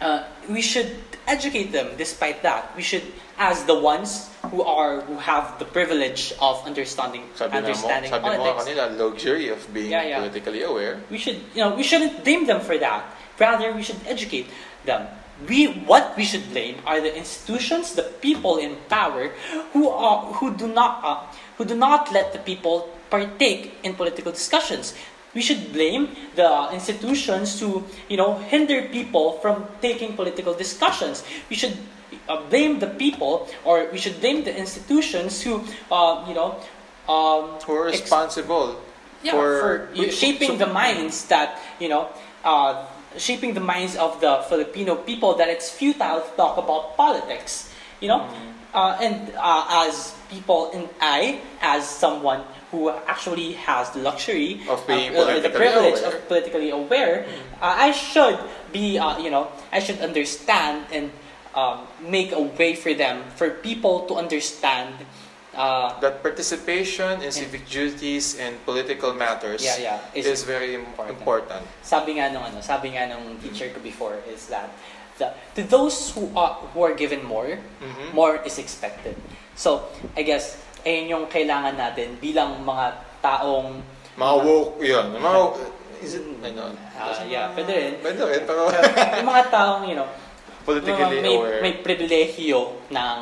uh, 0.00 0.24
we 0.48 0.60
should 0.60 0.96
educate 1.26 1.72
them. 1.72 1.96
Despite 1.96 2.42
that, 2.42 2.74
we 2.76 2.82
should, 2.82 3.02
as 3.38 3.64
the 3.64 3.74
ones 3.78 4.30
who 4.50 4.62
are 4.62 5.00
who 5.02 5.16
have 5.16 5.58
the 5.58 5.64
privilege 5.64 6.32
of 6.40 6.60
understanding 6.66 7.24
Sabi, 7.34 7.54
na 7.54 7.60
mo, 7.60 7.66
understanding 7.66 8.10
sabi 8.10 8.36
mo 8.36 8.54
kanila, 8.54 8.84
luxury 8.98 9.48
of 9.48 9.60
being 9.72 9.90
Yeah, 9.90 10.04
yeah. 10.04 10.18
politically 10.20 10.62
aware. 10.62 11.00
we 11.10 11.16
should 11.18 11.40
you 11.56 11.64
know 11.64 11.74
we 11.74 11.82
shouldn't 11.82 12.22
blame 12.24 12.46
them 12.46 12.60
for 12.60 12.76
that. 12.78 13.04
Rather, 13.40 13.72
we 13.72 13.82
should 13.82 13.98
educate 14.06 14.46
them. 14.84 15.08
We 15.48 15.66
what 15.88 16.14
we 16.14 16.22
should 16.22 16.46
blame 16.54 16.78
are 16.86 17.00
the 17.00 17.10
institutions, 17.10 17.98
the 17.98 18.06
people 18.22 18.58
in 18.62 18.76
power, 18.86 19.32
who 19.72 19.88
are 19.90 20.30
who 20.38 20.54
do 20.54 20.68
not 20.70 21.02
uh, 21.02 21.18
who 21.58 21.64
do 21.64 21.74
not 21.74 22.12
let 22.12 22.30
the 22.32 22.38
people 22.38 22.86
partake 23.10 23.74
in 23.82 23.94
political 23.98 24.30
discussions. 24.30 24.94
We 25.34 25.42
should 25.42 25.72
blame 25.72 26.14
the 26.36 26.70
institutions 26.72 27.58
to, 27.60 27.82
you 28.08 28.16
know 28.16 28.38
hinder 28.38 28.82
people 28.88 29.38
from 29.42 29.66
taking 29.82 30.14
political 30.14 30.54
discussions. 30.54 31.24
We 31.50 31.56
should 31.56 31.76
uh, 32.28 32.40
blame 32.48 32.78
the 32.78 32.86
people, 32.86 33.48
or 33.64 33.88
we 33.90 33.98
should 33.98 34.20
blame 34.20 34.44
the 34.44 34.54
institutions 34.56 35.42
who 35.42 35.62
uh, 35.90 36.24
you 36.28 36.34
know. 36.34 36.56
Um, 37.04 37.60
Who 37.66 37.74
are 37.74 37.88
ex- 37.88 38.00
responsible 38.00 38.80
yeah, 39.22 39.32
for, 39.32 39.60
for, 39.60 39.88
you- 39.92 40.10
shaping 40.10 40.56
the 40.56 40.66
minds 40.66 41.26
that 41.28 41.60
you 41.78 41.88
know, 41.88 42.08
uh, 42.44 42.86
shaping 43.18 43.52
the 43.52 43.60
minds 43.60 43.96
of 43.96 44.20
the 44.20 44.40
Filipino 44.48 44.96
people 44.96 45.34
that 45.36 45.48
it's 45.48 45.68
futile 45.68 46.20
to 46.24 46.30
talk 46.36 46.56
about 46.56 46.96
politics. 46.96 47.68
You 48.00 48.08
know, 48.08 48.28
uh, 48.74 48.98
and 49.00 49.32
uh, 49.36 49.84
as 49.86 50.14
people, 50.30 50.70
and 50.72 50.88
I, 51.00 51.40
as 51.60 51.88
someone 51.88 52.42
who 52.74 52.90
actually 53.06 53.54
has 53.54 53.94
the 53.94 54.02
luxury 54.02 54.58
Of 54.66 54.82
being 54.90 55.14
uh, 55.14 55.38
the 55.38 55.50
privilege 55.54 56.02
aware. 56.02 56.18
of 56.18 56.26
politically 56.26 56.70
aware, 56.74 57.22
uh, 57.62 57.86
I 57.86 57.94
should 57.94 58.38
be, 58.74 58.98
uh, 58.98 59.18
you 59.22 59.30
know, 59.30 59.46
I 59.70 59.78
should 59.78 60.02
understand 60.02 60.90
and 60.90 61.14
um, 61.54 61.86
make 62.02 62.34
a 62.34 62.42
way 62.42 62.74
for 62.74 62.90
them, 62.94 63.22
for 63.38 63.50
people 63.62 64.06
to 64.10 64.18
understand. 64.18 65.06
Uh, 65.54 65.94
that 66.02 66.18
participation 66.18 67.22
in 67.22 67.30
civic 67.30 67.62
duties 67.70 68.34
and 68.42 68.58
political 68.66 69.14
matters 69.14 69.62
Yeah, 69.62 70.02
yeah, 70.02 70.10
is, 70.10 70.26
is 70.26 70.42
very 70.42 70.74
important. 70.74 71.14
important. 71.14 71.62
sabi 71.78 72.18
nga 72.18 72.26
nung 72.34 72.42
ano, 72.42 72.58
sabi 72.58 72.90
nga 72.98 73.06
nung 73.06 73.38
teacher 73.38 73.70
ko 73.70 73.78
before 73.78 74.18
is 74.26 74.50
that 74.50 74.66
the, 75.16 75.30
to 75.54 75.62
those 75.62 76.10
who 76.12 76.26
are 76.34 76.58
who 76.74 76.82
are 76.82 76.94
given 76.94 77.22
more, 77.22 77.58
Mhm. 77.80 78.12
more 78.12 78.40
is 78.42 78.58
expected. 78.58 79.14
So 79.54 79.86
I 80.14 80.22
guess 80.22 80.58
ayun 80.82 81.08
yung 81.08 81.24
kailangan 81.26 81.74
natin 81.74 82.18
bilang 82.18 82.60
mga 82.60 82.98
taong 83.20 83.80
Mga 84.14 84.34
woke, 84.46 84.78
yun. 84.78 85.06
Mga, 85.18 85.38
is 85.98 86.14
it, 86.14 86.22
ano? 86.38 86.70
Ah, 86.94 87.18
yeah, 87.26 87.50
pwede 87.50 87.72
rin. 87.74 87.92
Pwede 87.98 88.22
rin, 88.22 88.42
pero 88.46 88.70
yung 89.18 89.26
mga 89.26 89.44
taong, 89.50 89.82
you 89.90 89.98
know, 89.98 90.06
politically 90.62 91.18
may, 91.18 91.34
aware. 91.34 91.58
may 91.58 91.74
pribilehyo 91.82 92.78
ng 92.94 93.18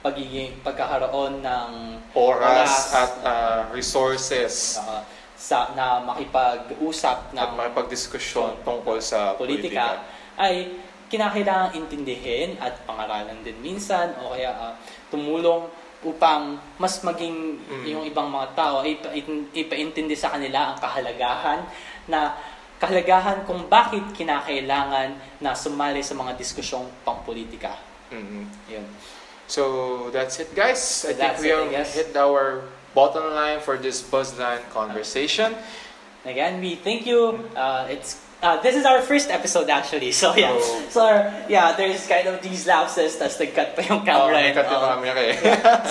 pagiging 0.00 0.56
pagkakaroon 0.64 1.44
ng 1.44 1.68
oras 2.16 2.72
at 2.96 3.12
ah, 3.20 3.60
resources 3.68 4.80
uh, 4.80 5.04
sa 5.36 5.76
na 5.76 6.00
makipag-usap 6.08 7.32
ng 7.32 7.40
at 7.40 7.52
makipagdiskusyon 7.52 8.64
tungkol 8.64 8.96
sa 8.96 9.36
politika, 9.36 10.00
ay 10.40 10.72
kinakailangan 11.10 11.74
intindihin 11.74 12.54
at 12.62 12.78
pangaralan 12.86 13.42
din 13.42 13.58
minsan 13.58 14.14
o 14.22 14.32
kaya 14.32 14.50
ah, 14.50 14.74
tumulong 15.10 15.66
upang 16.00 16.56
mas 16.80 17.02
maging 17.04 17.60
Mm. 17.60 17.84
yung 17.84 18.04
ibang 18.08 18.32
mga 18.32 18.56
tao 18.56 18.80
ay 18.80 18.96
ipa- 18.96 19.12
ipaintindi 19.52 20.16
sa 20.16 20.32
kanila 20.32 20.72
ang 20.72 20.78
kahalagahan 20.80 21.60
na 22.08 22.32
kahalagahan 22.80 23.44
kung 23.44 23.68
bakit 23.68 24.00
kinakailangan 24.16 25.12
na 25.36 25.52
sumali 25.52 26.00
sa 26.00 26.16
mga 26.16 26.40
diskusyong 26.40 26.88
pangpolitika. 27.04 27.76
Mhm. 28.08 28.42
Yun. 28.72 28.86
So 29.44 29.62
that's 30.08 30.40
it, 30.40 30.54
guys. 30.54 31.04
I 31.04 31.12
think 31.12 31.42
we 31.42 31.52
have 31.52 31.90
hit 31.92 32.16
our 32.16 32.64
bottom 32.96 33.34
line 33.34 33.60
for 33.60 33.76
this 33.76 34.00
Buzzline 34.00 34.64
conversation. 34.72 35.52
Again, 36.24 36.62
we 36.62 36.76
thank 36.76 37.04
you. 37.04 37.44
Uh, 37.52 37.84
it's 37.90 38.16
uh, 38.42 38.56
this 38.62 38.74
is 38.76 38.84
our 38.84 39.00
first 39.02 39.28
episode 39.30 39.68
actually. 39.68 40.12
So 40.12 40.34
yeah. 40.34 40.52
Oh. 40.52 40.86
So 40.88 41.02
yeah, 41.48 41.76
there's 41.76 42.06
kind 42.06 42.26
of 42.28 42.40
these 42.42 42.66
lapses 42.66 43.16
tas 43.16 43.38
nag-cut 43.38 43.76
pa 43.76 43.82
yung 43.84 44.02
Oh, 44.02 44.04
camera. 44.08 44.36
and 44.40 44.56
nagkat 44.56 44.66
all. 44.72 44.96
kami 44.96 45.12
kay. 45.12 45.30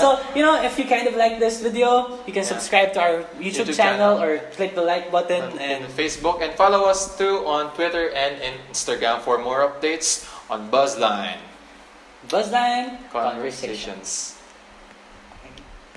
so, 0.02 0.18
you 0.34 0.42
know, 0.42 0.58
if 0.62 0.78
you 0.78 0.86
kind 0.86 1.06
of 1.08 1.14
like 1.16 1.38
this 1.40 1.62
video, 1.62 2.18
you 2.26 2.34
can 2.34 2.42
Yeah. 2.44 2.54
subscribe 2.58 2.94
to 2.94 3.00
our 3.00 3.16
YouTube, 3.38 3.70
YouTube 3.70 3.78
channel, 3.78 4.18
channel. 4.18 4.24
or 4.24 4.40
click 4.58 4.74
the 4.74 4.82
like 4.82 5.12
button 5.14 5.46
and 5.62 5.86
and 5.86 5.94
Facebook 5.94 6.42
and 6.42 6.54
follow 6.58 6.90
us 6.90 7.14
too 7.18 7.46
on 7.46 7.70
Twitter 7.78 8.10
and 8.16 8.42
Instagram 8.42 9.22
for 9.22 9.38
more 9.38 9.62
updates 9.62 10.26
on 10.50 10.72
Buzzline 10.74 11.38
Buzzline 12.28 12.98
Conversation. 13.14 13.94
conversations. 13.96 14.39